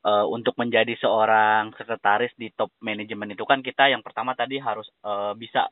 uh, 0.07 0.27
untuk 0.31 0.55
menjadi 0.59 0.95
seorang 0.99 1.75
sekretaris 1.75 2.35
di 2.39 2.51
top 2.55 2.75
manajemen 2.83 3.35
itu 3.35 3.43
kan 3.43 3.63
kita 3.63 3.91
yang 3.91 4.03
pertama 4.07 4.35
tadi 4.39 4.63
harus 4.63 4.87
uh, 5.03 5.35
bisa 5.35 5.67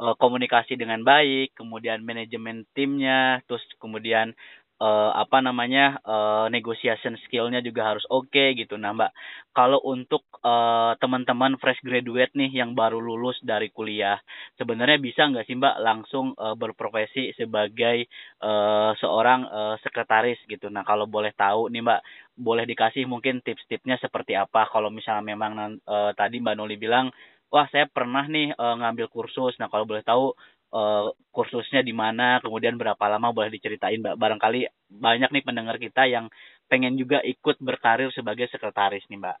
uh, 0.00 0.16
komunikasi 0.16 0.80
dengan 0.80 1.04
baik, 1.04 1.52
kemudian 1.52 2.00
manajemen 2.00 2.64
timnya, 2.72 3.44
terus 3.44 3.62
kemudian 3.76 4.32
uh, 4.80 5.12
apa 5.14 5.44
namanya 5.44 6.00
uh, 6.02 6.48
negotiation 6.48 7.14
skillnya 7.28 7.60
juga 7.60 7.92
harus 7.94 8.02
oke 8.08 8.32
okay, 8.32 8.56
gitu. 8.56 8.80
Nah 8.80 8.96
mbak 8.96 9.12
kalau 9.52 9.78
untuk 9.84 10.24
uh, 10.40 10.96
teman-teman 10.98 11.60
fresh 11.60 11.78
graduate 11.84 12.32
nih 12.32 12.50
yang 12.64 12.72
baru 12.72 12.98
lulus 12.98 13.36
dari 13.44 13.68
kuliah 13.70 14.16
sebenarnya 14.56 14.98
bisa 14.98 15.28
nggak 15.28 15.44
sih 15.46 15.56
mbak 15.60 15.76
langsung 15.84 16.32
uh, 16.40 16.56
berprofesi 16.56 17.36
sebagai 17.36 18.08
uh, 18.40 18.96
seorang 18.98 19.46
uh, 19.46 19.76
sekretaris 19.84 20.40
gitu? 20.48 20.72
Nah 20.72 20.82
kalau 20.82 21.04
boleh 21.04 21.36
tahu 21.36 21.68
nih 21.68 21.84
mbak 21.84 22.00
boleh 22.40 22.64
dikasih 22.64 23.04
mungkin 23.04 23.44
tips-tipsnya 23.44 24.00
seperti 24.00 24.32
apa? 24.34 24.64
Kalau 24.72 24.88
misalnya 24.88 25.36
memang 25.36 25.78
uh, 25.84 26.10
tadi 26.16 26.40
mbak 26.40 26.56
Noli 26.56 26.80
bilang 26.80 27.12
wah 27.50 27.66
saya 27.68 27.90
pernah 27.90 28.24
nih 28.26 28.54
uh, 28.54 28.78
ngambil 28.80 29.10
kursus 29.10 29.58
nah 29.58 29.66
kalau 29.66 29.84
boleh 29.84 30.06
tahu 30.06 30.32
uh, 30.74 31.10
kursusnya 31.30 31.82
di 31.82 31.94
mana, 31.94 32.38
kemudian 32.42 32.78
berapa 32.78 33.00
lama 33.10 33.34
boleh 33.34 33.50
diceritain 33.52 34.00
Mbak. 34.02 34.16
Barangkali 34.18 34.66
banyak 34.90 35.30
nih 35.30 35.44
pendengar 35.44 35.76
kita 35.78 36.06
yang 36.06 36.30
pengen 36.70 36.94
juga 36.94 37.22
ikut 37.22 37.58
berkarir 37.58 38.10
sebagai 38.14 38.46
sekretaris 38.50 39.02
nih 39.10 39.18
Mbak. 39.18 39.38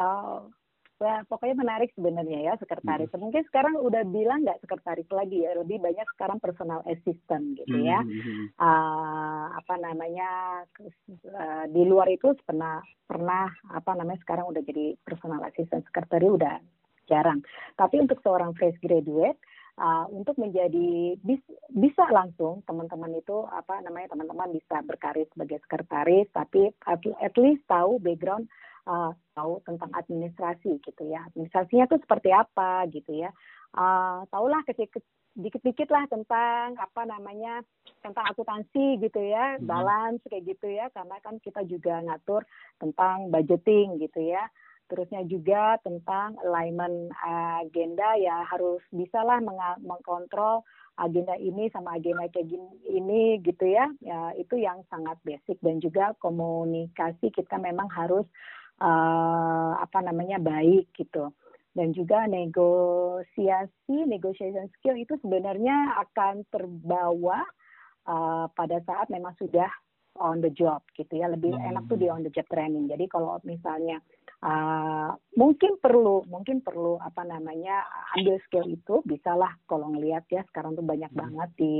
Oh, 0.00 0.48
ya 1.00 1.24
pokoknya 1.26 1.56
menarik 1.60 1.90
sebenarnya 1.96 2.40
ya 2.44 2.54
sekretaris. 2.56 3.12
Hmm. 3.12 3.20
Mungkin 3.28 3.42
sekarang 3.48 3.74
udah 3.80 4.04
bilang 4.08 4.44
nggak 4.44 4.60
sekretaris 4.64 5.08
lagi 5.12 5.44
ya, 5.44 5.52
lebih 5.56 5.80
banyak 5.80 6.06
sekarang 6.16 6.40
personal 6.40 6.80
assistant 6.88 7.56
gitu 7.60 7.76
ya. 7.84 8.00
Hmm. 8.00 8.48
Uh, 8.56 9.46
apa 9.60 9.74
namanya 9.76 10.30
uh, 11.36 11.64
di 11.68 11.82
luar 11.84 12.08
itu 12.08 12.32
pernah 12.44 12.80
pernah 13.04 13.50
apa 13.74 13.92
namanya 13.98 14.20
sekarang 14.24 14.48
udah 14.48 14.62
jadi 14.64 14.96
personal 15.02 15.42
assistant 15.44 15.84
sekretaris 15.88 16.32
udah 16.38 16.56
jarang. 17.10 17.42
Tapi 17.74 17.98
untuk 17.98 18.22
seorang 18.22 18.54
fresh 18.54 18.78
graduate 18.78 19.36
uh, 19.80 20.06
untuk 20.12 20.36
menjadi 20.36 21.16
bis, 21.24 21.40
bisa 21.72 22.04
langsung 22.12 22.60
teman-teman 22.68 23.16
itu 23.16 23.48
apa 23.50 23.80
namanya 23.82 24.12
teman-teman 24.14 24.54
bisa 24.54 24.84
berkarir 24.84 25.26
sebagai 25.32 25.58
sekretaris 25.66 26.28
tapi 26.36 26.70
at, 26.86 27.00
at 27.18 27.34
least 27.40 27.64
tahu 27.66 27.96
background 27.98 28.46
uh, 28.86 29.16
tahu 29.32 29.64
tentang 29.64 29.90
administrasi 29.96 30.78
gitu 30.84 31.02
ya 31.08 31.24
administrasinya 31.32 31.88
tuh 31.88 32.00
seperti 32.04 32.30
apa 32.30 32.86
gitu 32.92 33.16
ya 33.16 33.32
uh, 33.74 34.22
tahulah 34.28 34.60
kecil 34.68 34.86
dikit-dikit 35.38 35.86
lah 35.94 36.10
tentang 36.10 36.74
apa 36.74 37.06
namanya 37.06 37.62
tentang 38.02 38.26
akuntansi 38.34 38.98
gitu 38.98 39.20
ya 39.22 39.56
hmm. 39.56 39.64
balance 39.64 40.20
kayak 40.26 40.42
gitu 40.42 40.66
ya 40.66 40.90
karena 40.90 41.16
kan 41.22 41.38
kita 41.38 41.62
juga 41.70 42.02
ngatur 42.02 42.42
tentang 42.82 43.30
budgeting 43.30 44.02
gitu 44.02 44.26
ya 44.26 44.50
terusnya 44.90 45.22
juga 45.30 45.78
tentang 45.86 46.34
alignment 46.42 47.14
agenda 47.62 48.18
ya 48.18 48.42
harus 48.50 48.82
bisalah 48.90 49.38
mengkontrol 49.78 50.66
agenda 51.00 51.32
ini 51.40 51.72
sama 51.72 51.96
agenda 51.96 52.28
kayak 52.28 52.50
gini 52.50 52.68
ini 52.90 53.22
gitu 53.40 53.64
ya. 53.64 53.88
Ya 54.04 54.36
itu 54.36 54.60
yang 54.60 54.84
sangat 54.92 55.16
basic. 55.24 55.56
Dan 55.64 55.80
juga 55.80 56.12
komunikasi 56.20 57.32
kita 57.32 57.56
memang 57.56 57.88
harus 57.88 58.28
uh, 58.82 59.80
apa 59.80 60.04
namanya 60.04 60.36
baik 60.36 60.92
gitu. 60.92 61.32
Dan 61.70 61.94
juga 61.94 62.26
negosiasi 62.26 63.96
negotiation 64.04 64.66
skill 64.78 64.98
itu 64.98 65.14
sebenarnya 65.22 66.02
akan 66.02 66.42
terbawa 66.50 67.46
uh, 68.10 68.50
pada 68.52 68.82
saat 68.82 69.06
memang 69.08 69.38
sudah 69.38 69.70
on 70.18 70.42
the 70.42 70.50
job 70.52 70.82
gitu 70.98 71.16
ya. 71.16 71.30
Lebih 71.30 71.54
hmm. 71.54 71.68
enak 71.70 71.84
tuh 71.86 71.96
di 71.96 72.10
on 72.10 72.26
the 72.26 72.32
job 72.34 72.44
training. 72.50 72.90
Jadi 72.90 73.06
kalau 73.06 73.38
misalnya 73.46 74.02
uh, 74.40 75.12
mungkin 75.36 75.76
perlu 75.80 76.24
mungkin 76.28 76.64
perlu 76.64 76.96
apa 77.00 77.24
namanya 77.24 77.84
ambil 78.16 78.40
skill 78.48 78.66
itu 78.68 79.04
bisalah 79.04 79.56
kalau 79.68 79.92
ngelihat 79.92 80.24
ya 80.32 80.42
sekarang 80.48 80.76
tuh 80.76 80.84
banyak 80.84 81.12
hmm. 81.12 81.20
banget 81.20 81.50
di 81.60 81.76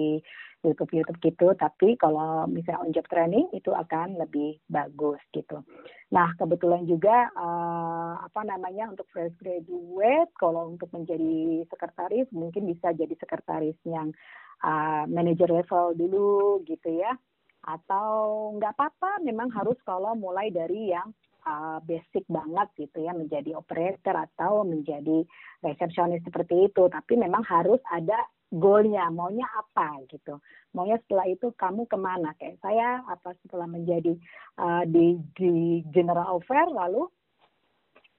YouTube 0.60 0.92
YouTube 0.92 1.18
gitu. 1.24 1.48
Tapi 1.56 1.96
kalau 1.96 2.44
misalnya 2.44 2.84
on 2.84 2.92
job 2.92 3.08
training 3.08 3.48
itu 3.56 3.72
akan 3.72 4.20
lebih 4.20 4.60
bagus 4.68 5.20
gitu. 5.32 5.64
Nah 6.12 6.36
kebetulan 6.36 6.84
juga 6.84 7.32
uh, 7.32 8.20
apa 8.20 8.44
namanya 8.44 8.92
untuk 8.92 9.08
fresh 9.08 9.32
graduate 9.40 10.30
kalau 10.36 10.76
untuk 10.76 10.92
menjadi 10.92 11.64
sekretaris 11.72 12.28
mungkin 12.30 12.68
bisa 12.68 12.92
jadi 12.92 13.14
sekretaris 13.16 13.78
yang 13.88 14.12
uh, 14.60 15.08
manager 15.08 15.48
level 15.48 15.96
dulu 15.96 16.60
gitu 16.68 16.92
ya. 16.92 17.16
Atau 17.60 18.56
nggak 18.56 18.72
apa-apa 18.76 19.20
memang 19.24 19.52
harus 19.52 19.76
kalau 19.84 20.16
mulai 20.16 20.52
dari 20.52 20.92
yang 20.92 21.12
uh, 21.46 21.78
basic 21.84 22.24
banget 22.26 22.68
gitu 22.76 23.04
ya 23.04 23.12
menjadi 23.12 23.56
operator 23.56 24.16
atau 24.16 24.64
menjadi 24.64 25.24
resepsionis 25.64 26.24
seperti 26.24 26.72
itu. 26.72 26.88
Tapi 26.88 27.16
memang 27.16 27.44
harus 27.46 27.80
ada 27.90 28.16
goalnya 28.50 29.06
maunya 29.14 29.46
apa 29.46 30.02
gitu. 30.10 30.42
Maunya 30.74 30.98
setelah 31.06 31.26
itu 31.30 31.54
kamu 31.54 31.86
ke 31.86 31.98
mana? 31.98 32.34
Kayak 32.36 32.58
saya 32.62 33.02
apa 33.06 33.34
setelah 33.46 33.70
menjadi 33.70 34.18
uh, 34.58 34.82
di 34.84 35.18
di 35.38 35.82
general 35.94 36.38
affair 36.42 36.66
lalu 36.66 37.06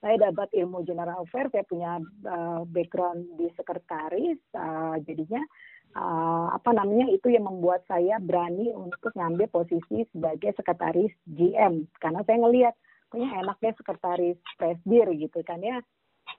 saya 0.01 0.17
dapat 0.17 0.49
ilmu 0.57 0.81
general 0.81 1.21
affair 1.21 1.45
saya 1.53 1.61
punya 1.69 2.01
uh, 2.25 2.65
background 2.65 3.37
di 3.37 3.53
sekretaris 3.53 4.41
uh, 4.57 4.97
jadinya 5.05 5.45
uh, 5.93 6.57
apa 6.57 6.73
namanya 6.73 7.13
itu 7.13 7.29
yang 7.29 7.45
membuat 7.45 7.85
saya 7.85 8.17
berani 8.17 8.73
untuk 8.73 9.13
ngambil 9.13 9.47
posisi 9.53 10.03
sebagai 10.09 10.57
sekretaris 10.57 11.13
GM 11.29 11.85
karena 12.01 12.25
saya 12.25 12.37
ngelihat 12.41 12.75
kayaknya 13.11 13.43
enaknya 13.43 13.71
sekretaris 13.75 14.39
presdir 14.55 15.07
gitu 15.19 15.39
kan 15.43 15.59
ya 15.59 15.83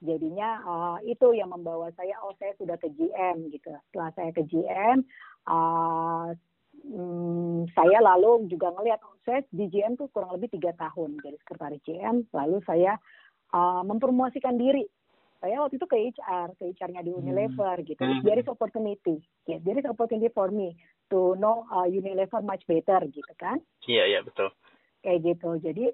jadinya 0.01 0.49
uh, 0.65 0.99
itu 1.05 1.37
yang 1.37 1.53
membawa 1.53 1.93
saya 1.95 2.17
oh 2.25 2.33
saya 2.41 2.57
sudah 2.57 2.81
ke 2.81 2.89
GM 2.97 3.53
gitu 3.53 3.71
setelah 3.91 4.11
saya 4.17 4.31
ke 4.33 4.43
GM 4.49 5.05
uh, 5.47 6.33
hmm, 6.89 7.69
saya 7.77 7.99
lalu 8.01 8.49
juga 8.49 8.73
ngelihat 8.73 9.05
oh, 9.05 9.21
saya 9.23 9.45
di 9.53 9.69
GM 9.69 10.01
tuh 10.01 10.09
kurang 10.11 10.33
lebih 10.33 10.49
tiga 10.57 10.73
tahun 10.81 11.21
jadi 11.21 11.37
sekretaris 11.45 11.83
GM 11.85 12.25
lalu 12.33 12.59
saya 12.65 12.97
uh, 13.53 13.85
mempromosikan 13.85 14.57
diri 14.57 14.89
saya 15.43 15.59
waktu 15.59 15.75
itu 15.75 15.87
ke 15.91 15.99
HR, 15.99 16.55
ke 16.55 16.71
HR-nya 16.71 17.03
di 17.03 17.11
hmm. 17.11 17.19
Unilever 17.19 17.75
hmm. 17.83 17.87
gitu. 17.91 17.99
Hmm. 18.07 18.23
There 18.23 18.39
is 18.39 18.47
opportunity. 18.47 19.19
There 19.43 19.75
is 19.75 19.87
opportunity 19.91 20.31
for 20.31 20.55
me 20.55 20.79
to 21.11 21.35
know 21.35 21.67
uh, 21.67 21.83
Unilever 21.91 22.47
much 22.47 22.63
better 22.71 23.03
gitu 23.11 23.33
kan. 23.43 23.59
Iya, 23.91 23.91
yeah, 23.91 24.05
iya 24.07 24.15
yeah, 24.15 24.23
betul. 24.23 24.49
Kayak 25.03 25.19
gitu. 25.27 25.51
Jadi 25.59 25.85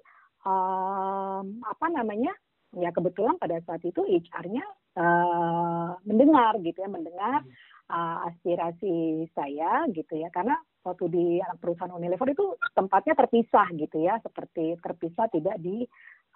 um, 0.45 1.45
apa 1.63 1.87
namanya? 1.91 2.31
Ya 2.77 2.93
kebetulan 2.93 3.41
pada 3.41 3.57
saat 3.65 3.81
itu 3.81 4.05
HR-nya 4.05 4.61
uh, 4.93 5.97
mendengar 6.05 6.53
gitu 6.61 6.85
ya 6.85 6.89
mendengar 6.89 7.41
uh, 7.89 8.29
aspirasi 8.29 9.25
saya 9.33 9.89
gitu 9.89 10.21
ya. 10.21 10.29
Karena 10.29 10.53
waktu 10.85 11.05
di 11.09 11.25
perusahaan 11.59 11.91
Unilever 11.91 12.29
itu 12.31 12.55
tempatnya 12.77 13.17
terpisah 13.17 13.67
gitu 13.75 13.99
ya 13.99 14.21
seperti 14.23 14.79
terpisah 14.79 15.27
tidak 15.33 15.57
di 15.59 15.83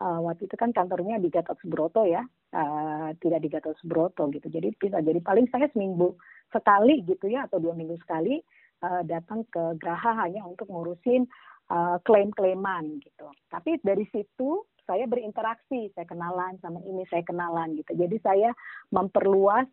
uh, 0.02 0.20
waktu 0.26 0.50
itu 0.50 0.56
kan 0.60 0.76
kantornya 0.76 1.22
di 1.22 1.30
Gatot 1.32 1.56
Subroto 1.62 2.04
ya 2.04 2.26
uh, 2.54 3.10
tidak 3.22 3.40
di 3.40 3.50
Gatot 3.54 3.78
Subroto 3.80 4.28
gitu. 4.34 4.50
Jadi 4.50 4.74
bisa 4.76 5.00
jadi 5.00 5.20
paling 5.22 5.48
saya 5.54 5.70
seminggu 5.72 6.18
sekali 6.50 7.06
gitu 7.06 7.30
ya 7.30 7.46
atau 7.46 7.62
dua 7.62 7.74
minggu 7.78 7.98
sekali 8.02 8.42
uh, 8.84 9.02
datang 9.06 9.48
ke 9.48 9.80
Graha 9.80 10.28
hanya 10.28 10.44
untuk 10.46 10.70
ngurusin 10.70 11.26
uh, 11.72 11.98
klaim-klaiman 12.04 13.00
gitu. 13.00 13.28
Tapi 13.48 13.80
dari 13.84 14.04
situ 14.12 14.66
saya 14.84 15.08
berinteraksi, 15.08 15.92
saya 15.96 16.04
kenalan 16.04 16.60
sama 16.60 16.84
ini, 16.84 17.08
saya 17.08 17.24
kenalan 17.24 17.80
gitu. 17.80 17.96
Jadi 17.96 18.20
saya 18.20 18.52
memperluas 18.92 19.68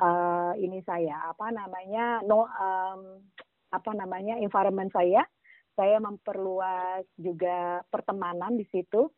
uh, 0.00 0.56
ini 0.56 0.80
saya 0.88 1.28
apa 1.28 1.52
namanya 1.52 2.24
no 2.24 2.48
um, 2.48 3.20
apa 3.74 3.90
namanya 3.92 4.40
environment 4.40 4.88
saya. 4.94 5.24
Saya 5.74 5.98
memperluas 5.98 7.02
juga 7.18 7.82
pertemanan 7.90 8.54
di 8.54 8.64
situ. 8.70 9.10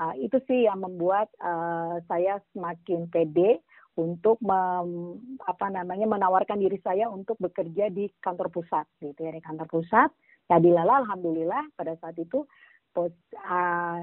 Uh, 0.00 0.16
itu 0.16 0.40
sih 0.48 0.64
yang 0.64 0.80
membuat 0.80 1.28
uh, 1.44 2.00
saya 2.08 2.40
semakin 2.56 3.04
pede 3.12 3.60
untuk 3.98 4.38
mem, 4.42 5.18
apa 5.42 5.66
namanya 5.72 6.06
menawarkan 6.06 6.62
diri 6.62 6.78
saya 6.84 7.10
untuk 7.10 7.36
bekerja 7.42 7.90
di 7.90 8.06
kantor 8.22 8.48
pusat 8.52 8.86
gitu 9.02 9.18
ya 9.18 9.34
di 9.34 9.42
kantor 9.42 9.66
pusat 9.66 10.10
Ya 10.50 10.58
dilala 10.58 11.06
alhamdulillah 11.06 11.62
pada 11.78 11.94
saat 12.02 12.18
itu 12.18 12.42
pos, 12.90 13.14
uh, 13.38 14.02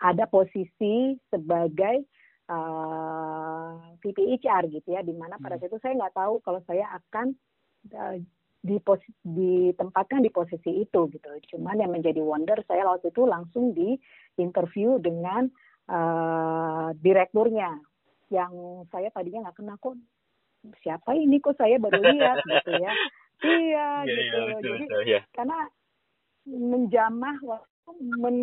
ada 0.00 0.24
posisi 0.32 1.12
sebagai 1.28 2.08
uh, 2.48 3.76
VP 4.00 4.40
HR 4.40 4.72
gitu 4.72 4.96
ya, 4.96 5.04
di 5.04 5.12
mana 5.12 5.36
pada 5.36 5.60
hmm. 5.60 5.60
saat 5.60 5.68
itu 5.68 5.78
saya 5.84 5.92
nggak 6.00 6.16
tahu 6.16 6.34
kalau 6.40 6.60
saya 6.64 6.88
akan 6.96 7.36
uh, 7.92 8.16
di 8.64 8.80
posi, 8.80 9.04
ditempatkan 9.28 10.24
di 10.24 10.32
posisi 10.32 10.88
itu 10.88 11.00
gitu. 11.12 11.28
Cuman 11.52 11.84
yang 11.84 11.92
menjadi 11.92 12.24
wonder 12.24 12.56
saya 12.64 12.88
waktu 12.88 13.12
itu 13.12 13.28
langsung 13.28 13.76
di 13.76 14.00
interview 14.40 14.96
dengan 15.04 15.52
uh, 15.92 16.96
direkturnya 16.96 17.76
yang 18.32 18.82
saya 18.88 19.12
tadinya 19.12 19.46
nggak 19.46 19.60
kenal 19.60 19.76
kok 19.76 19.94
siapa 20.80 21.12
ini 21.12 21.36
kok 21.38 21.60
saya 21.60 21.76
baru 21.76 22.00
lihat 22.00 22.40
gitu 22.48 22.72
ya 22.80 22.92
Iya, 23.42 24.06
iya 24.06 24.06
gitu. 24.06 24.38
Betul, 24.38 24.62
Jadi 24.62 24.84
betul, 24.86 25.02
ya. 25.10 25.20
karena 25.34 25.58
menjamah 26.46 27.36
men, 27.98 28.38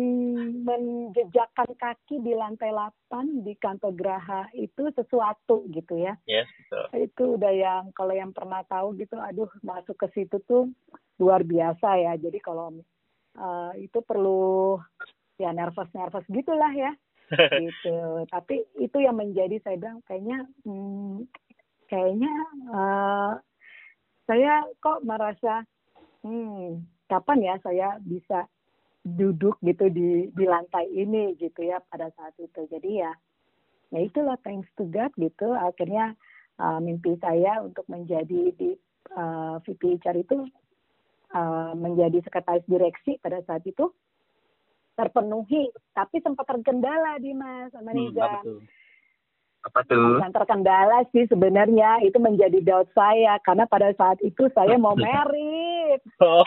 menjejakkan 0.64 1.70
kaki 1.76 2.20
di 2.20 2.32
lantai 2.36 2.72
8 2.72 3.44
di 3.44 3.56
kantor 3.56 3.92
Graha 3.96 4.42
itu 4.52 4.92
sesuatu 4.92 5.64
gitu 5.72 5.96
ya. 5.96 6.16
Yes, 6.28 6.48
betul. 6.64 6.84
Itu 7.08 7.24
udah 7.40 7.52
yang 7.52 7.84
kalau 7.96 8.12
yang 8.12 8.32
pernah 8.36 8.60
tahu 8.68 8.96
gitu, 9.00 9.16
aduh 9.16 9.48
masuk 9.64 9.96
ke 9.96 10.06
situ 10.12 10.36
tuh 10.44 10.68
luar 11.16 11.44
biasa 11.44 11.96
ya. 11.96 12.12
Jadi 12.20 12.38
kalau 12.40 12.76
uh, 13.40 13.72
itu 13.80 13.98
perlu 14.04 14.76
ya 15.40 15.52
nervous-nervous 15.56 16.28
gitulah 16.28 16.72
ya. 16.76 16.92
Gitu. 17.38 17.98
Tapi 18.30 18.66
itu 18.78 18.96
yang 18.98 19.16
menjadi 19.18 19.56
saya 19.62 19.76
bilang 19.78 20.02
kayaknya 20.06 20.38
hmm, 20.66 21.26
kayaknya 21.86 22.34
uh, 22.74 23.32
saya 24.26 24.66
kok 24.82 25.02
merasa 25.06 25.62
hmm, 26.26 26.82
kapan 27.10 27.38
ya 27.42 27.54
saya 27.62 27.88
bisa 28.02 28.46
duduk 29.00 29.56
gitu 29.64 29.88
di 29.88 30.28
di 30.30 30.44
lantai 30.44 30.86
ini 30.92 31.34
gitu 31.38 31.64
ya 31.64 31.78
pada 31.90 32.10
saat 32.18 32.34
itu. 32.38 32.66
Jadi 32.68 33.00
ya 33.02 33.12
ya 33.90 34.00
itulah 34.02 34.38
thanks 34.42 34.68
to 34.78 34.86
God 34.86 35.10
gitu. 35.18 35.54
Akhirnya 35.54 36.14
uh, 36.58 36.78
mimpi 36.78 37.16
saya 37.18 37.62
untuk 37.64 37.86
menjadi 37.86 38.54
di 38.54 38.76
uh, 39.16 39.58
VP 39.64 40.02
HR 40.02 40.22
itu 40.22 40.46
uh, 41.34 41.72
menjadi 41.74 42.22
sekretaris 42.26 42.66
direksi 42.66 43.18
pada 43.22 43.42
saat 43.46 43.64
itu 43.66 43.90
terpenuhi 45.00 45.72
tapi 45.96 46.20
sempat 46.20 46.44
terkendala 46.44 47.16
Dimas 47.16 47.72
sama 47.72 47.96
Niza 47.96 48.44
hmm, 48.44 48.60
apa 49.60 49.80
tuh? 49.88 50.20
Yang 50.20 50.32
terkendala 50.36 50.98
sih 51.12 51.24
sebenarnya 51.28 52.00
itu 52.04 52.16
menjadi 52.16 52.58
doubt 52.64 52.88
saya 52.96 53.36
karena 53.44 53.64
pada 53.68 53.92
saat 53.96 54.20
itu 54.24 54.48
saya 54.56 54.76
mau 54.80 54.96
merit. 55.04 56.00
Oh, 56.20 56.44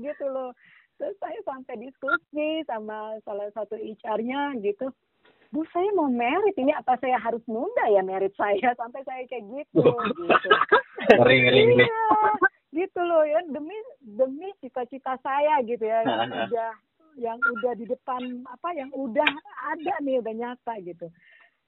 gitu 0.00 0.24
loh. 0.28 0.50
Terus 1.00 1.16
saya 1.16 1.40
sampai 1.48 1.80
diskusi 1.80 2.64
sama 2.68 3.16
salah 3.24 3.48
satu 3.56 3.76
HR-nya 3.76 4.60
gitu. 4.60 4.92
Bu 5.50 5.66
saya 5.74 5.90
mau 5.98 6.06
merit 6.06 6.54
ini 6.60 6.70
apa 6.70 6.94
saya 7.00 7.18
harus 7.18 7.42
nunda 7.48 7.84
ya 7.90 8.04
merit 8.04 8.36
saya? 8.36 8.76
Sampai 8.76 9.02
saya 9.08 9.24
kayak 9.26 9.48
gitu 9.48 9.82
gitu. 9.82 10.48
Ngeri 11.18 11.36
ngeri. 11.42 11.62
Iya, 11.88 12.04
gitu 12.70 13.00
loh 13.02 13.26
ya 13.26 13.42
demi 13.50 13.74
demi 13.98 14.54
cita-cita 14.62 15.18
saya 15.26 15.58
gitu 15.66 15.82
ya 15.82 16.06
yang 16.06 16.30
udah 16.30 16.70
yang 17.18 17.38
udah 17.42 17.72
di 17.74 17.86
depan 17.90 18.46
apa 18.46 18.68
yang 18.78 18.90
udah 18.94 19.26
ada 19.74 19.94
nih 20.02 20.22
udah 20.22 20.34
nyata 20.34 20.78
gitu. 20.86 21.10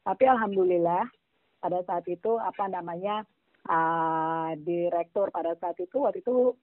Tapi 0.07 0.25
alhamdulillah 0.27 1.07
pada 1.59 1.83
saat 1.87 2.07
itu 2.07 2.39
apa 2.39 2.71
namanya 2.71 3.27
uh, 3.67 4.55
direktur 4.63 5.31
pada 5.35 5.59
saat 5.59 5.79
itu 5.83 6.03
waktu 6.03 6.23
itu 6.23 6.55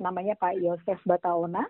namanya 0.00 0.36
Pak 0.40 0.56
Yosef 0.60 1.00
Bataona. 1.04 1.64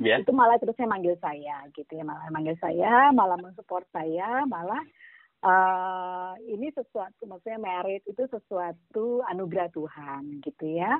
Yeah. 0.00 0.24
Itu 0.24 0.32
malah 0.32 0.56
terusnya 0.56 0.88
manggil 0.88 1.20
saya 1.20 1.68
gitu 1.76 1.92
ya, 1.92 2.00
malah 2.00 2.24
manggil 2.32 2.56
saya, 2.56 3.12
malah 3.12 3.36
mensupport 3.36 3.84
saya, 3.92 4.40
malah 4.48 4.80
uh, 5.42 6.32
ini 6.46 6.70
sesuatu 6.72 7.26
maksudnya 7.26 7.58
merit 7.58 8.02
itu 8.06 8.24
sesuatu 8.30 9.20
anugerah 9.28 9.68
Tuhan 9.74 10.40
gitu 10.42 10.64
ya. 10.78 10.98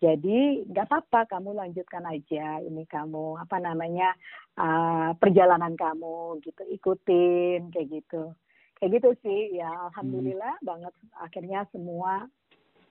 Jadi 0.00 0.64
nggak 0.70 0.88
apa-apa 0.88 1.36
kamu 1.36 1.52
lanjutkan 1.52 2.08
aja 2.08 2.62
ini 2.64 2.88
kamu 2.88 3.36
apa 3.36 3.60
namanya 3.60 4.16
uh, 4.56 5.12
perjalanan 5.18 5.76
kamu 5.76 6.40
gitu 6.40 6.62
ikutin 6.72 7.68
kayak 7.74 8.00
gitu. 8.00 8.32
Kayak 8.80 8.90
gitu 8.96 9.08
sih 9.20 9.60
ya 9.60 9.68
alhamdulillah 9.92 10.56
hmm. 10.62 10.66
banget 10.66 10.94
akhirnya 11.20 11.68
semua 11.68 12.24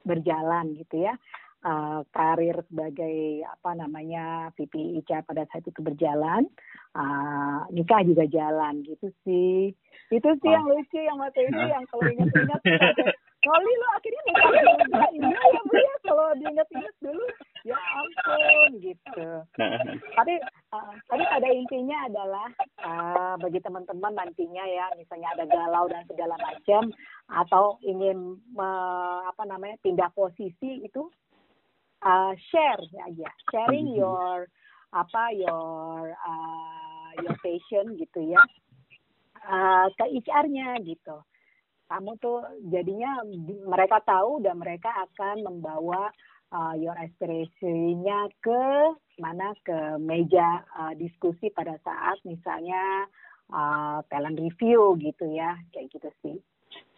berjalan 0.05 0.77
gitu 0.77 1.01
ya 1.01 1.17
uh, 1.65 2.01
karir 2.13 2.57
sebagai 2.69 3.43
apa 3.47 3.75
namanya 3.75 4.53
VP 4.55 5.03
ICA 5.03 5.25
pada 5.25 5.43
saat 5.49 5.65
itu 5.67 5.79
berjalan, 5.79 6.47
uh, 6.95 7.67
nikah 7.73 8.03
juga 8.05 8.25
jalan 8.27 8.85
gitu 8.85 9.11
sih. 9.25 9.73
Itu 10.09 10.29
sih 10.41 10.49
oh. 10.49 10.53
yang 10.53 10.65
lucu 10.67 10.99
yang 10.99 11.17
waktu 11.19 11.47
itu 11.47 11.61
yang 11.69 11.83
kalau 11.89 12.05
ingat-ingat 12.09 12.61
Kali 13.39 13.71
lo 13.71 13.87
akhirnya 13.95 14.21
nikah 14.27 14.51
juga 14.51 15.05
iya 15.15 15.39
ya 15.55 15.61
bu 15.63 15.75
ya 15.79 15.95
kalau 16.03 16.27
diingat-ingat 16.43 16.95
dulu 16.99 17.25
ya 17.63 17.79
ampun 17.79 18.69
gitu. 18.83 19.27
tapi 20.11 20.33
uh, 20.75 20.93
tapi 21.07 21.23
pada 21.23 21.47
intinya 21.47 21.97
adalah 22.11 22.47
uh, 22.83 23.33
bagi 23.39 23.63
teman-teman 23.63 24.11
nantinya 24.11 24.63
ya 24.67 24.91
misalnya 24.99 25.31
ada 25.39 25.47
galau 25.47 25.87
dan 25.87 26.03
segala 26.11 26.35
macam 26.35 26.91
atau 27.31 27.79
ingin 27.87 28.35
uh, 28.59 29.23
apa 29.31 29.47
namanya 29.47 29.79
pindah 29.87 30.11
posisi 30.11 30.83
itu 30.83 31.07
uh, 32.03 32.33
share 32.51 32.83
aja, 33.07 33.29
sharing 33.51 33.93
mm-hmm. 33.93 34.01
your 34.03 34.47
apa 34.89 35.23
your 35.37 36.17
uh, 36.17 37.09
your 37.21 37.37
passion 37.45 37.93
gitu 37.99 38.33
ya 38.33 38.41
uh, 39.45 39.87
ke 39.93 40.05
HR-nya 40.17 40.81
gitu. 40.83 41.21
Kamu 41.89 42.21
tuh 42.21 42.45
jadinya 42.69 43.25
mereka 43.65 44.01
tahu 44.05 44.41
dan 44.45 44.61
mereka 44.61 44.93
akan 45.09 45.41
membawa 45.41 46.13
uh, 46.53 46.73
your 46.77 46.93
aspirasinya 46.97 48.29
ke 48.41 48.63
mana 49.17 49.53
ke 49.65 49.97
meja 49.97 50.65
uh, 50.77 50.93
diskusi 50.93 51.49
pada 51.49 51.77
saat 51.81 52.21
misalnya 52.25 53.09
uh, 53.49 54.05
talent 54.09 54.37
review 54.37 54.97
gitu 55.01 55.25
ya 55.33 55.57
kayak 55.73 55.89
gitu 55.93 56.09
sih. 56.21 56.37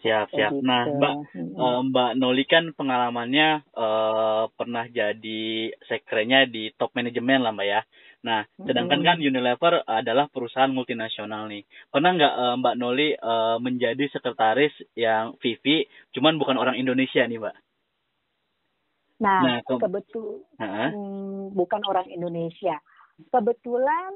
Siap, 0.02 0.34
siap. 0.34 0.52
Gitu. 0.58 0.66
Nah, 0.66 0.84
Mbak 0.90 1.14
uh, 1.62 1.80
Mbak 1.86 2.12
Noli 2.18 2.46
kan 2.50 2.74
pengalamannya 2.74 3.62
uh, 3.78 4.50
pernah 4.58 4.90
jadi 4.90 5.70
sekrenya 5.86 6.50
di 6.50 6.74
top 6.74 6.98
manajemen 6.98 7.46
lah 7.46 7.54
Mbak 7.54 7.68
ya. 7.70 7.82
Nah, 8.22 8.46
sedangkan 8.58 9.02
kan 9.02 9.18
Unilever 9.18 9.82
adalah 9.86 10.30
perusahaan 10.30 10.70
multinasional 10.70 11.50
nih. 11.50 11.66
Pernah 11.90 12.12
nggak 12.18 12.34
uh, 12.34 12.56
Mbak 12.62 12.76
Noli 12.82 13.10
uh, 13.14 13.58
menjadi 13.62 14.10
sekretaris 14.10 14.74
yang 14.98 15.38
VP, 15.38 15.86
cuman 16.18 16.38
bukan 16.42 16.58
orang 16.58 16.78
Indonesia 16.78 17.22
nih 17.26 17.38
Mbak? 17.38 17.56
Nah, 19.22 19.42
nah 19.46 19.58
kebetulan 19.62 20.42
uh 20.58 20.66
-huh. 20.66 20.90
hmm, 20.98 21.42
bukan 21.54 21.82
orang 21.86 22.10
Indonesia. 22.10 22.82
Kebetulan 23.30 24.14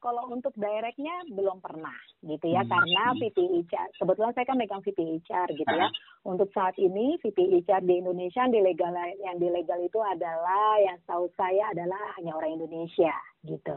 kalau 0.00 0.28
untuk 0.28 0.52
directnya 0.54 1.24
belum 1.32 1.58
pernah 1.64 1.96
gitu 2.22 2.46
ya. 2.52 2.62
Hmm. 2.62 2.70
karena 2.70 3.04
hmm. 3.12 3.18
VP 3.22 3.38
HR 3.66 3.88
kebetulan 3.98 4.32
saya 4.36 4.46
kan 4.46 4.58
megang 4.60 4.82
VP 4.84 4.98
HR 5.24 5.48
gitu 5.56 5.74
ya. 5.74 5.88
Untuk 6.26 6.48
saat 6.52 6.76
ini 6.76 7.16
VP 7.22 7.38
HR 7.64 7.82
di 7.86 7.94
Indonesia 8.02 8.44
yang 8.44 8.54
dilegal 8.54 8.92
yang 9.22 9.36
dilegal 9.40 9.80
itu 9.80 10.00
adalah 10.02 10.78
yang 10.82 10.98
tahu 11.08 11.30
saya 11.34 11.72
adalah 11.72 11.98
hanya 12.20 12.36
orang 12.36 12.60
Indonesia 12.60 13.14
gitu. 13.46 13.76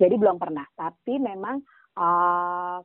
Jadi 0.00 0.14
belum 0.16 0.40
pernah. 0.40 0.64
Tapi 0.76 1.20
memang 1.20 1.60
uh, 2.00 2.78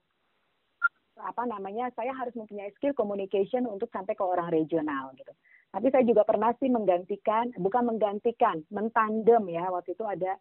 apa 1.15 1.43
namanya 1.47 1.87
saya 1.95 2.11
harus 2.11 2.35
mempunyai 2.35 2.75
skill 2.75 2.91
communication 2.91 3.63
untuk 3.63 3.87
sampai 3.95 4.19
ke 4.19 4.23
orang 4.23 4.51
regional 4.51 5.15
gitu. 5.15 5.31
Tapi 5.71 5.91
saya 5.91 6.03
juga 6.07 6.23
pernah 6.23 6.55
sih 6.59 6.71
menggantikan 6.71 7.51
bukan 7.59 7.83
menggantikan 7.87 8.63
mentandem 8.71 9.43
ya. 9.51 9.67
Waktu 9.71 9.95
itu 9.95 10.03
ada 10.07 10.35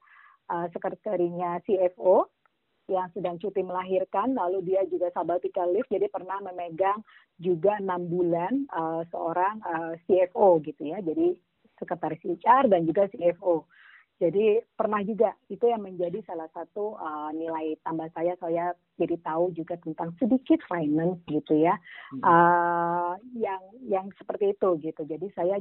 uh, 0.51 0.67
sekretarinya 0.73 1.61
CFO 1.65 2.29
yang 2.85 3.09
sedang 3.17 3.41
cuti 3.41 3.65
melahirkan, 3.65 4.37
lalu 4.37 4.61
dia 4.75 4.85
juga 4.85 5.09
sabbatical 5.17 5.73
leave, 5.73 5.89
jadi 5.89 6.05
pernah 6.13 6.37
memegang 6.45 7.01
juga 7.41 7.81
enam 7.81 8.05
bulan 8.05 8.69
uh, 8.77 9.01
seorang 9.09 9.57
uh, 9.65 9.97
CFO 10.05 10.61
gitu 10.61 10.93
ya, 10.93 11.01
jadi 11.01 11.33
sekretaris 11.81 12.21
HR 12.21 12.69
dan 12.69 12.85
juga 12.85 13.09
CFO. 13.09 13.65
Jadi 14.23 14.63
pernah 14.79 15.03
juga 15.03 15.35
itu 15.51 15.67
yang 15.67 15.83
menjadi 15.83 16.23
salah 16.23 16.47
satu 16.55 16.95
uh, 16.95 17.35
nilai 17.35 17.75
tambah 17.83 18.07
saya, 18.15 18.39
saya 18.39 18.71
jadi 18.95 19.19
tahu 19.27 19.51
juga 19.59 19.75
tentang 19.83 20.15
sedikit 20.23 20.63
finance 20.71 21.19
gitu 21.27 21.59
ya, 21.59 21.75
hmm. 22.15 22.23
uh, 22.23 23.19
yang 23.35 23.63
yang 23.83 24.07
seperti 24.15 24.55
itu 24.55 24.69
gitu. 24.87 25.03
Jadi 25.03 25.27
saya 25.35 25.59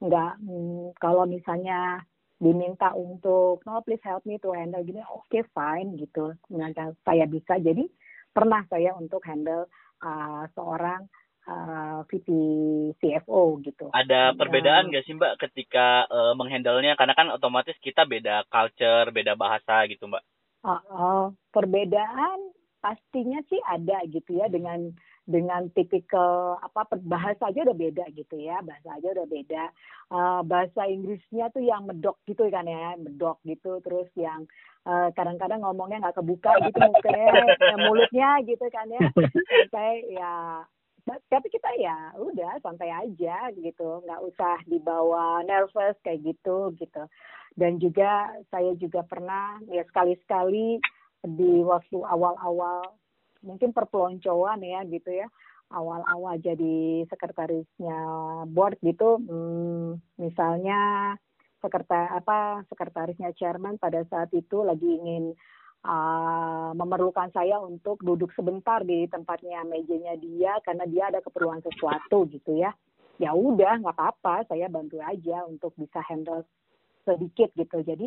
nggak 0.00 0.32
hmm, 0.40 0.96
kalau 0.96 1.28
misalnya 1.28 2.00
diminta 2.38 2.94
untuk 2.94 3.60
no 3.66 3.82
please 3.82 4.02
help 4.06 4.22
me 4.24 4.38
to 4.38 4.54
handle. 4.54 4.82
Gini 4.82 5.02
oke 5.02 5.26
okay, 5.26 5.42
fine 5.50 5.98
gitu. 5.98 6.34
Dengan 6.46 6.72
saya 7.02 7.26
bisa. 7.26 7.58
Jadi 7.58 7.84
pernah 8.30 8.62
saya 8.70 8.94
untuk 8.94 9.22
handle 9.26 9.66
uh, 10.02 10.46
seorang 10.54 11.10
uh, 11.50 12.00
VP 12.06 12.28
CFO 13.02 13.58
gitu. 13.66 13.90
Ada 13.90 14.38
perbedaan 14.38 14.92
nggak 14.92 15.04
sih 15.04 15.18
Mbak 15.18 15.34
ketika 15.48 16.06
uh, 16.06 16.32
menghandlenya? 16.38 16.94
Karena 16.94 17.14
kan 17.18 17.34
otomatis 17.34 17.74
kita 17.82 18.06
beda 18.06 18.46
culture, 18.46 19.10
beda 19.10 19.34
bahasa 19.34 19.88
gitu 19.90 20.06
Mbak. 20.06 20.22
Uh, 20.62 20.82
uh, 20.90 21.24
perbedaan 21.54 22.54
pastinya 22.78 23.42
sih 23.50 23.58
ada 23.66 23.98
gitu 24.06 24.38
ya 24.38 24.46
dengan 24.46 24.94
dengan 25.28 25.68
tipikal 25.76 26.56
apa 26.64 26.88
bahasa 27.04 27.52
aja 27.52 27.68
udah 27.68 27.76
beda 27.76 28.08
gitu 28.16 28.40
ya 28.40 28.64
bahasa 28.64 28.96
aja 28.96 29.12
udah 29.12 29.28
beda. 29.28 29.64
Uh, 30.08 30.40
bahasa 30.40 30.88
Inggrisnya 30.88 31.52
tuh 31.52 31.60
yang 31.60 31.84
medok 31.84 32.16
gitu 32.24 32.48
kan 32.48 32.64
ya 32.64 32.96
medok 32.96 33.36
gitu 33.44 33.76
terus 33.84 34.08
yang 34.16 34.48
kadang 34.88 35.12
kadang-kadang 35.36 35.60
ngomongnya 35.68 36.08
nggak 36.08 36.16
kebuka 36.16 36.48
gitu 36.64 36.80
mungkin 36.80 37.12
ya 37.60 37.76
mulutnya 37.76 38.30
gitu 38.48 38.66
kan 38.72 38.88
ya. 38.88 39.00
Sampai 39.68 40.08
ya 40.16 40.64
tapi 41.28 41.52
kita 41.52 41.68
ya 41.76 42.16
udah 42.16 42.56
santai 42.64 42.88
aja 42.88 43.52
gitu 43.52 44.00
nggak 44.08 44.24
usah 44.24 44.56
dibawa 44.64 45.44
nervous 45.44 45.96
kayak 46.00 46.24
gitu 46.24 46.72
gitu. 46.80 47.04
Dan 47.52 47.76
juga 47.76 48.32
saya 48.48 48.72
juga 48.80 49.04
pernah 49.04 49.60
ya 49.68 49.84
sekali-sekali 49.92 50.80
di 51.36 51.52
waktu 51.68 51.98
awal-awal 52.00 52.96
mungkin 53.42 53.70
perpeloncoan 53.72 54.60
ya 54.62 54.82
gitu 54.88 55.10
ya. 55.12 55.28
Awal-awal 55.68 56.40
jadi 56.40 57.04
sekretarisnya 57.12 57.98
board 58.48 58.80
gitu 58.80 59.20
hmm, 59.20 60.00
misalnya 60.16 61.12
sekretar 61.60 62.14
apa 62.14 62.62
sekretarisnya 62.70 63.34
chairman 63.34 63.76
pada 63.76 64.00
saat 64.08 64.30
itu 64.32 64.62
lagi 64.62 64.86
ingin 64.86 65.34
uh, 65.84 66.70
memerlukan 66.74 67.30
saya 67.34 67.58
untuk 67.58 68.00
duduk 68.02 68.30
sebentar 68.34 68.82
di 68.82 69.06
tempatnya 69.10 69.66
mejanya 69.66 70.14
dia 70.18 70.56
karena 70.62 70.86
dia 70.86 71.10
ada 71.10 71.20
keperluan 71.22 71.62
sesuatu 71.62 72.26
gitu 72.30 72.58
ya. 72.58 72.72
Ya 73.18 73.34
udah 73.34 73.82
nggak 73.82 73.98
apa-apa 73.98 74.46
saya 74.46 74.70
bantu 74.70 75.02
aja 75.02 75.42
untuk 75.44 75.74
bisa 75.74 75.98
handle 76.06 76.46
sedikit 77.02 77.50
gitu. 77.58 77.82
Jadi 77.82 78.06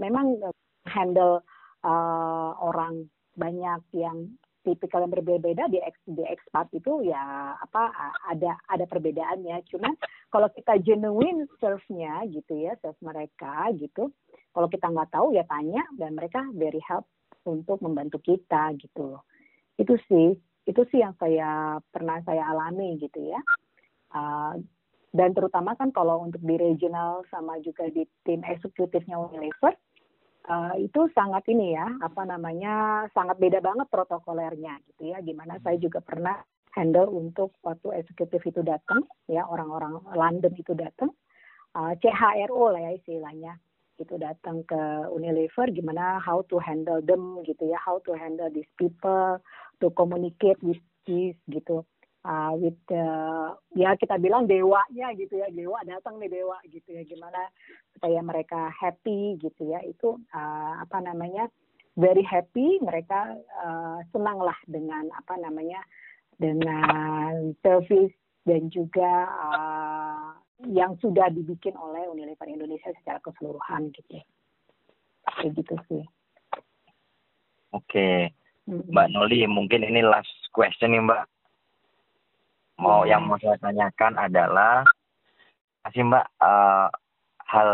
memang 0.00 0.40
eh, 0.40 0.56
handle 0.88 1.44
uh, 1.84 2.50
orang 2.56 3.04
banyak 3.36 3.84
yang 3.92 4.32
tipikal 4.66 5.06
yang 5.06 5.14
berbeda-beda 5.14 5.70
di 5.70 5.78
di 6.10 6.22
ekspat 6.26 6.74
itu 6.74 7.06
ya 7.06 7.54
apa 7.54 7.94
ada 8.26 8.58
ada 8.66 8.84
perbedaannya 8.90 9.62
cuman 9.70 9.94
kalau 10.34 10.50
kita 10.50 10.82
genuine 10.82 11.46
serve-nya 11.62 12.26
gitu 12.34 12.66
ya 12.66 12.74
serve 12.82 12.98
mereka 12.98 13.70
gitu 13.78 14.10
kalau 14.50 14.72
kita 14.72 14.88
nggak 14.88 15.12
tahu 15.12 15.36
ya 15.36 15.46
tanya 15.46 15.84
dan 15.94 16.18
mereka 16.18 16.42
very 16.56 16.82
help 16.82 17.06
untuk 17.46 17.78
membantu 17.80 18.18
kita 18.20 18.74
gitu 18.80 19.14
loh. 19.16 19.22
Itu 19.78 20.00
sih, 20.10 20.34
itu 20.66 20.82
sih 20.90 21.00
yang 21.00 21.14
saya 21.20 21.76
pernah 21.94 22.24
saya 22.26 22.42
alami 22.50 22.98
gitu 22.98 23.22
ya. 23.22 23.40
Uh, 24.10 24.58
dan 25.12 25.32
terutama 25.32 25.72
kan 25.78 25.94
kalau 25.94 26.24
untuk 26.24 26.42
di 26.42 26.56
regional 26.56 27.20
sama 27.32 27.56
juga 27.62 27.88
di 27.88 28.04
tim 28.26 28.40
eksekutifnya 28.44 29.16
Unilever, 29.16 29.72
uh, 30.48 30.74
itu 30.78 31.10
sangat 31.12 31.46
ini 31.50 31.74
ya, 31.74 31.86
apa 32.02 32.22
namanya, 32.26 33.06
sangat 33.12 33.36
beda 33.38 33.58
banget 33.62 33.86
protokolernya 33.90 34.78
gitu 34.92 35.12
ya. 35.12 35.18
Gimana 35.22 35.58
saya 35.62 35.76
juga 35.78 36.00
pernah 36.02 36.38
handle 36.74 37.08
untuk 37.10 37.56
waktu 37.64 38.04
eksekutif 38.04 38.42
itu 38.46 38.60
datang, 38.62 39.04
ya 39.26 39.46
orang-orang 39.46 40.00
London 40.14 40.52
itu 40.54 40.72
datang, 40.76 41.10
uh, 41.74 41.92
CHRO 41.98 42.74
lah 42.74 42.80
ya 42.80 42.92
istilahnya. 42.96 43.58
Itu 43.96 44.20
datang 44.20 44.60
ke 44.68 45.08
Unilever 45.08 45.72
gimana 45.72 46.20
how 46.20 46.44
to 46.52 46.60
handle 46.60 47.00
them 47.00 47.40
gitu 47.48 47.72
ya. 47.72 47.80
How 47.80 47.96
to 48.04 48.12
handle 48.12 48.52
these 48.52 48.68
people 48.76 49.40
to 49.80 49.86
communicate 49.96 50.60
with 50.60 50.80
this 51.08 51.32
gitu 51.48 51.86
uh, 52.26 52.52
with 52.58 52.74
the, 52.90 53.06
ya 53.78 53.94
kita 53.94 54.18
bilang 54.18 54.50
dewanya 54.50 55.14
gitu 55.14 55.38
ya 55.38 55.46
dewa 55.54 55.78
datang 55.86 56.18
nih 56.18 56.42
dewa 56.42 56.58
gitu 56.66 56.90
ya 56.90 57.06
gimana 57.06 57.46
supaya 57.94 58.18
mereka 58.20 58.68
happy 58.74 59.38
gitu 59.38 59.70
ya 59.70 59.78
itu 59.86 60.18
uh, 60.34 60.74
apa 60.82 60.98
namanya 61.00 61.46
very 61.94 62.26
happy 62.26 62.82
mereka 62.82 63.38
uh, 63.62 64.02
senang 64.10 64.42
lah 64.42 64.58
dengan 64.66 65.06
apa 65.14 65.38
namanya 65.38 65.80
dengan 66.36 67.56
service 67.64 68.12
dan 68.44 68.68
juga 68.68 69.26
uh, 69.30 70.36
yang 70.68 70.96
sudah 71.00 71.28
dibikin 71.32 71.76
oleh 71.76 72.08
Unilever 72.08 72.48
Indonesia 72.48 72.92
secara 73.00 73.20
keseluruhan 73.20 73.92
gitu. 73.92 74.20
Kayak 75.26 75.52
gitu 75.58 75.74
sih. 75.88 76.04
Oke. 77.76 78.32
Mbak 78.66 79.08
Noli, 79.14 79.46
mungkin 79.46 79.84
ini 79.86 80.02
last 80.02 80.32
question 80.50 80.96
nih 80.96 81.02
Mbak. 81.04 81.22
Mau 82.76 83.04
hmm. 83.04 83.10
yang 83.10 83.22
mau 83.24 83.38
saya 83.40 83.56
tanyakan 83.60 84.12
adalah 84.20 84.84
kasih 85.86 86.04
Mbak 86.06 86.26
uh, 86.42 86.88
hal 87.46 87.70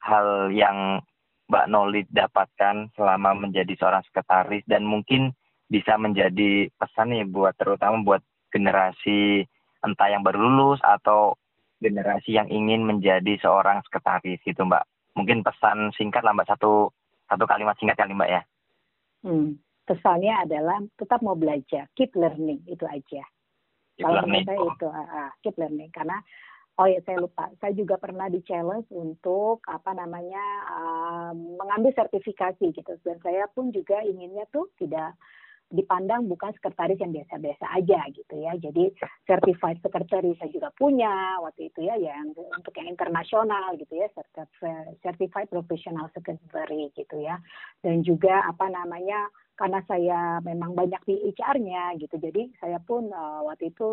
hal 0.00 0.26
yang 0.50 1.00
Mbak 1.48 1.68
Noli 1.68 2.02
dapatkan 2.08 2.90
selama 2.96 3.36
menjadi 3.36 3.76
seorang 3.76 4.02
sekretaris 4.08 4.64
dan 4.64 4.88
mungkin 4.88 5.30
bisa 5.68 5.96
menjadi 6.00 6.72
pesan 6.76 7.12
nih 7.12 7.28
buat 7.28 7.54
terutama 7.56 8.00
buat 8.00 8.22
generasi 8.48 9.44
entah 9.84 10.08
yang 10.08 10.24
baru 10.24 10.40
lulus 10.40 10.80
atau 10.80 11.36
generasi 11.84 12.40
yang 12.40 12.48
ingin 12.48 12.80
menjadi 12.80 13.36
seorang 13.44 13.84
sekretaris 13.84 14.40
gitu 14.40 14.64
Mbak. 14.64 14.84
Mungkin 15.14 15.44
pesan 15.44 15.92
singkat 15.94 16.24
lah 16.24 16.32
Mbak 16.32 16.48
satu 16.56 16.88
satu 17.28 17.44
kalimat 17.44 17.76
singkat 17.76 18.00
kali 18.00 18.16
Mbak 18.16 18.30
ya. 18.30 18.42
Hmm. 19.24 19.60
Pesannya 19.84 20.48
adalah 20.48 20.80
tetap 20.96 21.20
mau 21.20 21.36
belajar, 21.36 21.92
keep 21.92 22.16
learning 22.16 22.64
itu 22.64 22.88
aja. 22.88 23.20
Keep 23.94 24.04
Kalau 24.06 24.20
learning. 24.26 24.44
saya 24.46 24.58
itu 24.58 24.88
uh, 24.90 25.30
keep 25.42 25.56
learning 25.56 25.90
karena 25.94 26.16
oh 26.82 26.86
ya 26.90 26.98
saya 27.06 27.22
lupa, 27.22 27.46
saya 27.62 27.72
juga 27.78 27.94
pernah 27.94 28.26
di 28.26 28.42
challenge 28.42 28.90
untuk 28.90 29.62
apa 29.70 29.94
namanya 29.94 30.44
uh, 30.66 31.30
mengambil 31.34 31.94
sertifikasi 31.94 32.74
gitu 32.74 32.92
dan 33.06 33.16
saya 33.22 33.46
pun 33.54 33.70
juga 33.70 34.02
inginnya 34.02 34.42
tuh 34.50 34.66
tidak 34.82 35.14
dipandang 35.72 36.30
bukan 36.30 36.54
sekretaris 36.54 37.00
yang 37.00 37.10
biasa-biasa 37.10 37.66
aja 37.74 38.00
gitu 38.14 38.34
ya. 38.38 38.52
Jadi 38.60 38.94
certified 39.26 39.82
secretary 39.82 40.36
saya 40.38 40.50
juga 40.54 40.68
punya 40.76 41.40
waktu 41.42 41.72
itu 41.72 41.82
ya 41.82 41.98
yang 41.98 42.30
untuk 42.36 42.74
yang 42.78 42.94
internasional 42.94 43.74
gitu 43.74 43.94
ya 43.98 44.06
certified 45.02 45.48
professional 45.50 46.06
secretary 46.14 46.92
gitu 46.94 47.16
ya. 47.18 47.40
Dan 47.80 48.06
juga 48.06 48.44
apa 48.46 48.70
namanya 48.70 49.26
karena 49.54 49.80
saya 49.86 50.42
memang 50.42 50.74
banyak 50.74 50.98
di 51.06 51.14
HR-nya 51.30 51.94
gitu. 52.02 52.18
Jadi 52.18 52.50
saya 52.58 52.82
pun 52.82 53.06
uh, 53.10 53.46
waktu 53.46 53.70
itu 53.70 53.90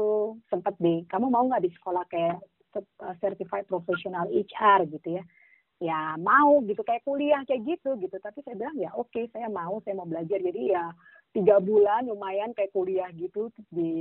sempat 0.50 0.74
di 0.82 1.06
kamu 1.06 1.30
mau 1.30 1.46
nggak 1.46 1.62
di 1.62 1.72
sekolah 1.78 2.04
kayak 2.10 2.42
uh, 2.78 3.16
certified 3.22 3.70
professional 3.70 4.26
HR 4.30 4.90
gitu 4.90 5.22
ya? 5.22 5.24
Ya 5.82 6.18
mau 6.18 6.62
gitu. 6.66 6.82
Kayak 6.82 7.06
kuliah 7.06 7.42
kayak 7.46 7.78
gitu 7.78 7.94
gitu. 8.02 8.18
Tapi 8.18 8.42
saya 8.42 8.58
bilang 8.58 8.78
ya 8.78 8.90
oke 8.98 9.14
okay, 9.14 9.30
saya 9.30 9.54
mau 9.54 9.78
saya 9.86 10.02
mau 10.02 10.10
belajar. 10.10 10.42
Jadi 10.42 10.74
ya 10.74 10.90
tiga 11.32 11.62
bulan 11.62 12.10
lumayan 12.10 12.52
kayak 12.58 12.74
kuliah 12.74 13.08
gitu 13.14 13.54
di 13.70 13.94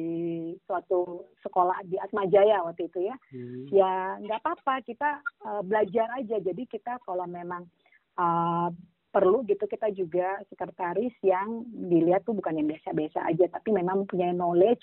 suatu 0.65 1.29
sekolah 1.45 1.85
di 1.87 2.01
Atma 2.01 2.25
Jaya 2.25 2.65
waktu 2.65 2.89
itu 2.89 3.05
ya. 3.05 3.17
Hmm. 3.37 3.69
ya 3.69 3.93
nggak 4.17 4.41
apa-apa 4.41 4.81
kita 4.89 5.21
uh, 5.45 5.61
belajar 5.61 6.09
aja. 6.17 6.41
Jadi 6.41 6.65
kita 6.65 6.97
kalau 7.05 7.29
memang 7.29 7.69
uh, 8.17 8.73
perlu 9.11 9.43
gitu 9.45 9.67
kita 9.67 9.91
juga 9.91 10.39
sekretaris 10.47 11.13
yang 11.27 11.67
dilihat 11.67 12.23
tuh 12.23 12.39
bukan 12.39 12.63
yang 12.63 12.71
biasa-biasa 12.71 13.27
aja 13.27 13.51
tapi 13.51 13.75
memang 13.75 14.07
punya 14.07 14.31
knowledge 14.31 14.83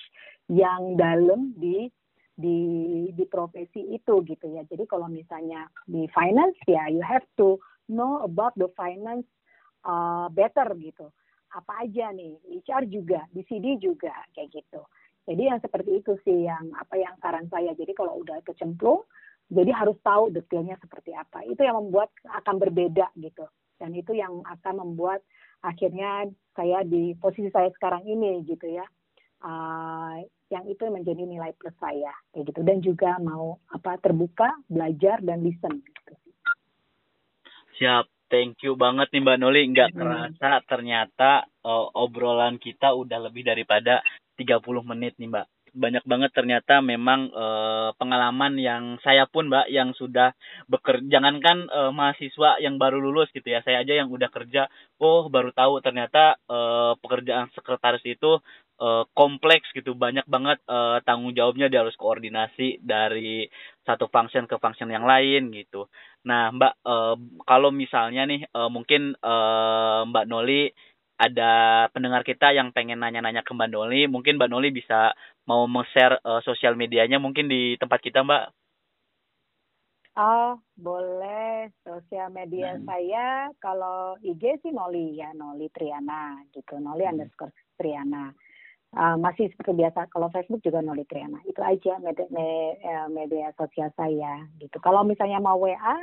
yang 0.51 0.99
dalam 0.99 1.55
di 1.55 1.87
di 2.37 2.59
di 3.17 3.25
profesi 3.25 3.81
itu 3.95 4.21
gitu 4.27 4.45
ya. 4.53 4.61
Jadi 4.67 4.85
kalau 4.85 5.09
misalnya 5.09 5.65
di 5.89 6.05
finance 6.13 6.59
ya 6.69 6.85
you 6.91 7.01
have 7.01 7.25
to 7.39 7.57
know 7.89 8.21
about 8.21 8.53
the 8.59 8.69
finance 8.77 9.25
uh, 9.87 10.29
better 10.29 10.67
gitu. 10.77 11.09
Apa 11.55 11.87
aja 11.87 12.13
nih 12.13 12.37
HR 12.61 12.85
juga 12.91 13.25
di 13.33 13.41
CD 13.49 13.79
juga 13.81 14.13
kayak 14.37 14.53
gitu. 14.53 14.85
Jadi 15.27 15.43
yang 15.49 15.59
seperti 15.59 16.03
itu 16.03 16.13
sih 16.23 16.45
yang 16.45 16.71
apa 16.77 16.99
yang 16.99 17.15
saran 17.23 17.49
saya. 17.49 17.73
Jadi 17.73 17.95
kalau 17.97 18.21
udah 18.21 18.43
kecemplung 18.45 19.01
jadi 19.47 19.71
harus 19.71 19.97
tahu 20.03 20.29
detailnya 20.29 20.77
seperti 20.77 21.15
apa. 21.15 21.41
Itu 21.47 21.63
yang 21.63 21.79
membuat 21.79 22.13
akan 22.27 22.59
berbeda 22.61 23.09
gitu 23.17 23.47
dan 23.77 23.93
itu 23.93 24.13
yang 24.13 24.41
akan 24.45 24.83
membuat 24.83 25.21
akhirnya 25.65 26.29
saya 26.53 26.85
di 26.85 27.17
posisi 27.17 27.49
saya 27.49 27.69
sekarang 27.73 28.05
ini 28.05 28.45
gitu 28.45 28.67
ya 28.69 28.85
uh, 29.41 30.21
yang 30.47 30.63
itu 30.69 30.87
menjadi 30.87 31.23
nilai 31.27 31.51
plus 31.59 31.75
saya 31.81 32.13
kayak 32.31 32.53
gitu 32.53 32.61
dan 32.63 32.77
juga 32.79 33.17
mau 33.19 33.59
apa 33.73 33.99
terbuka 33.99 34.53
belajar 34.69 35.19
dan 35.21 35.43
listen 35.43 35.81
gitu. 35.81 36.13
siap 37.77 38.07
Thank 38.27 38.59
you 38.67 38.75
banget 38.75 39.07
nih 39.15 39.23
Mbak 39.23 39.37
Noli. 39.39 39.63
Nggak 39.71 39.89
hmm. 39.95 39.99
terasa 40.03 40.51
ternyata 40.67 41.31
uh, 41.63 41.87
obrolan 41.95 42.59
kita 42.59 42.91
udah 42.91 43.31
lebih 43.31 43.47
daripada 43.47 44.03
30 44.35 44.59
menit 44.83 45.15
nih 45.15 45.31
Mbak. 45.31 45.47
Banyak 45.77 46.03
banget 46.09 46.33
ternyata 46.33 46.81
memang 46.81 47.29
uh, 47.29 47.93
pengalaman 48.01 48.57
yang 48.57 48.97
saya 49.05 49.29
pun 49.29 49.47
Mbak 49.47 49.67
yang 49.69 49.93
sudah 49.93 50.33
bekerja. 50.65 51.05
Jangankan 51.05 51.69
uh, 51.69 51.91
mahasiswa 51.93 52.57
yang 52.57 52.81
baru 52.81 52.97
lulus 52.97 53.29
gitu 53.31 53.45
ya. 53.45 53.61
Saya 53.61 53.85
aja 53.85 53.93
yang 53.93 54.09
udah 54.09 54.33
kerja. 54.33 54.65
Oh 54.97 55.29
baru 55.29 55.53
tahu 55.53 55.79
ternyata 55.85 56.41
uh, 56.49 56.97
pekerjaan 56.97 57.53
sekretaris 57.53 58.03
itu 58.09 58.41
uh, 58.81 59.03
kompleks 59.13 59.69
gitu 59.73 59.97
banyak 59.97 60.25
banget 60.29 60.61
uh, 60.69 61.01
tanggung 61.03 61.33
jawabnya 61.33 61.69
dia 61.69 61.83
harus 61.85 61.97
koordinasi 61.97 62.81
dari 62.81 63.49
satu 63.85 64.09
function 64.09 64.45
ke 64.45 64.55
function 64.61 64.89
yang 64.89 65.05
lain 65.05 65.49
gitu 65.53 65.89
nah 66.25 66.51
mbak 66.53 66.73
uh, 66.85 67.15
kalau 67.45 67.73
misalnya 67.73 68.27
nih 68.27 68.45
uh, 68.53 68.69
mungkin 68.69 69.15
uh, 69.21 70.05
mbak 70.09 70.25
Noli 70.29 70.69
ada 71.17 71.85
pendengar 71.91 72.21
kita 72.21 72.53
yang 72.53 72.69
pengen 72.69 73.01
nanya-nanya 73.01 73.41
ke 73.41 73.51
mbak 73.53 73.73
Noli 73.73 74.05
mungkin 74.05 74.37
mbak 74.37 74.49
Noli 74.53 74.69
bisa 74.69 75.13
mau 75.49 75.65
share 75.93 76.21
uh, 76.21 76.41
sosial 76.45 76.77
medianya 76.77 77.17
mungkin 77.17 77.49
di 77.49 77.75
tempat 77.77 77.99
kita 78.01 78.21
mbak 78.23 78.53
Oh, 80.17 80.57
boleh. 80.73 81.69
Sosial 81.85 82.33
media 82.33 82.73
hmm. 82.73 82.89
saya 82.89 83.53
kalau 83.61 84.17
IG 84.25 84.65
sih 84.65 84.73
Noli 84.73 85.13
ya, 85.13 85.29
Noli 85.37 85.69
Triana 85.69 86.41
gitu. 86.57 86.81
Noli 86.81 87.05
hmm. 87.05 87.13
underscore 87.13 87.53
Triana. 87.77 88.33
uh, 88.95 89.17
masih 89.19 89.51
seperti 89.51 89.75
biasa 89.75 90.07
kalau 90.13 90.31
Facebook 90.31 90.63
juga 90.63 90.79
Noli 90.79 91.03
Triana 91.09 91.41
itu 91.43 91.59
aja 91.59 91.99
media, 91.99 92.27
media, 92.31 93.09
media 93.11 93.47
sosial 93.59 93.91
saya 93.99 94.47
gitu 94.61 94.77
kalau 94.79 95.03
misalnya 95.03 95.43
mau 95.43 95.59
WA 95.59 95.97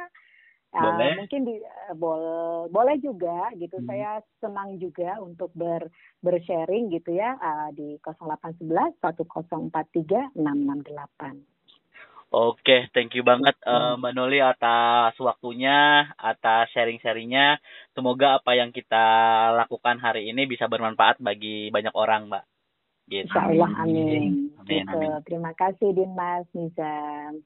boleh. 0.74 1.12
Uh, 1.14 1.18
mungkin 1.22 1.40
di, 1.46 1.54
uh, 1.62 1.94
bol 1.94 2.22
boleh 2.68 2.96
juga 2.98 3.54
gitu. 3.54 3.78
Hmm. 3.78 3.86
Saya 3.86 4.10
senang 4.42 4.76
juga 4.82 5.22
untuk 5.22 5.54
ber 5.54 5.86
bersharing 6.20 6.90
gitu 6.90 7.14
ya 7.14 7.38
uh, 7.38 7.70
di 7.70 7.96
0811 8.02 8.98
1043 8.98 10.34
668. 10.34 11.54
Oke, 12.34 12.90
thank 12.90 13.14
you 13.14 13.22
banget 13.22 13.54
uh, 13.62 13.94
Mbak 13.94 14.12
Noli 14.18 14.42
atas 14.42 15.14
waktunya, 15.22 16.10
atas 16.18 16.66
sharing-sharingnya. 16.74 17.62
Semoga 17.94 18.42
apa 18.42 18.58
yang 18.58 18.74
kita 18.74 19.06
lakukan 19.54 20.02
hari 20.02 20.26
ini 20.26 20.42
bisa 20.42 20.66
bermanfaat 20.66 21.22
bagi 21.22 21.70
banyak 21.70 21.94
orang, 21.94 22.26
Mbak. 22.26 22.44
Gitu. 23.06 23.30
Insya 23.30 23.54
Allah, 23.54 23.70
amin. 23.86 24.50
amin, 24.58 24.66
gitu. 24.66 24.90
amin. 24.90 25.10
Terima 25.22 25.52
kasih, 25.54 25.94
Dimas 25.94 26.48
Nizam. 26.58 27.44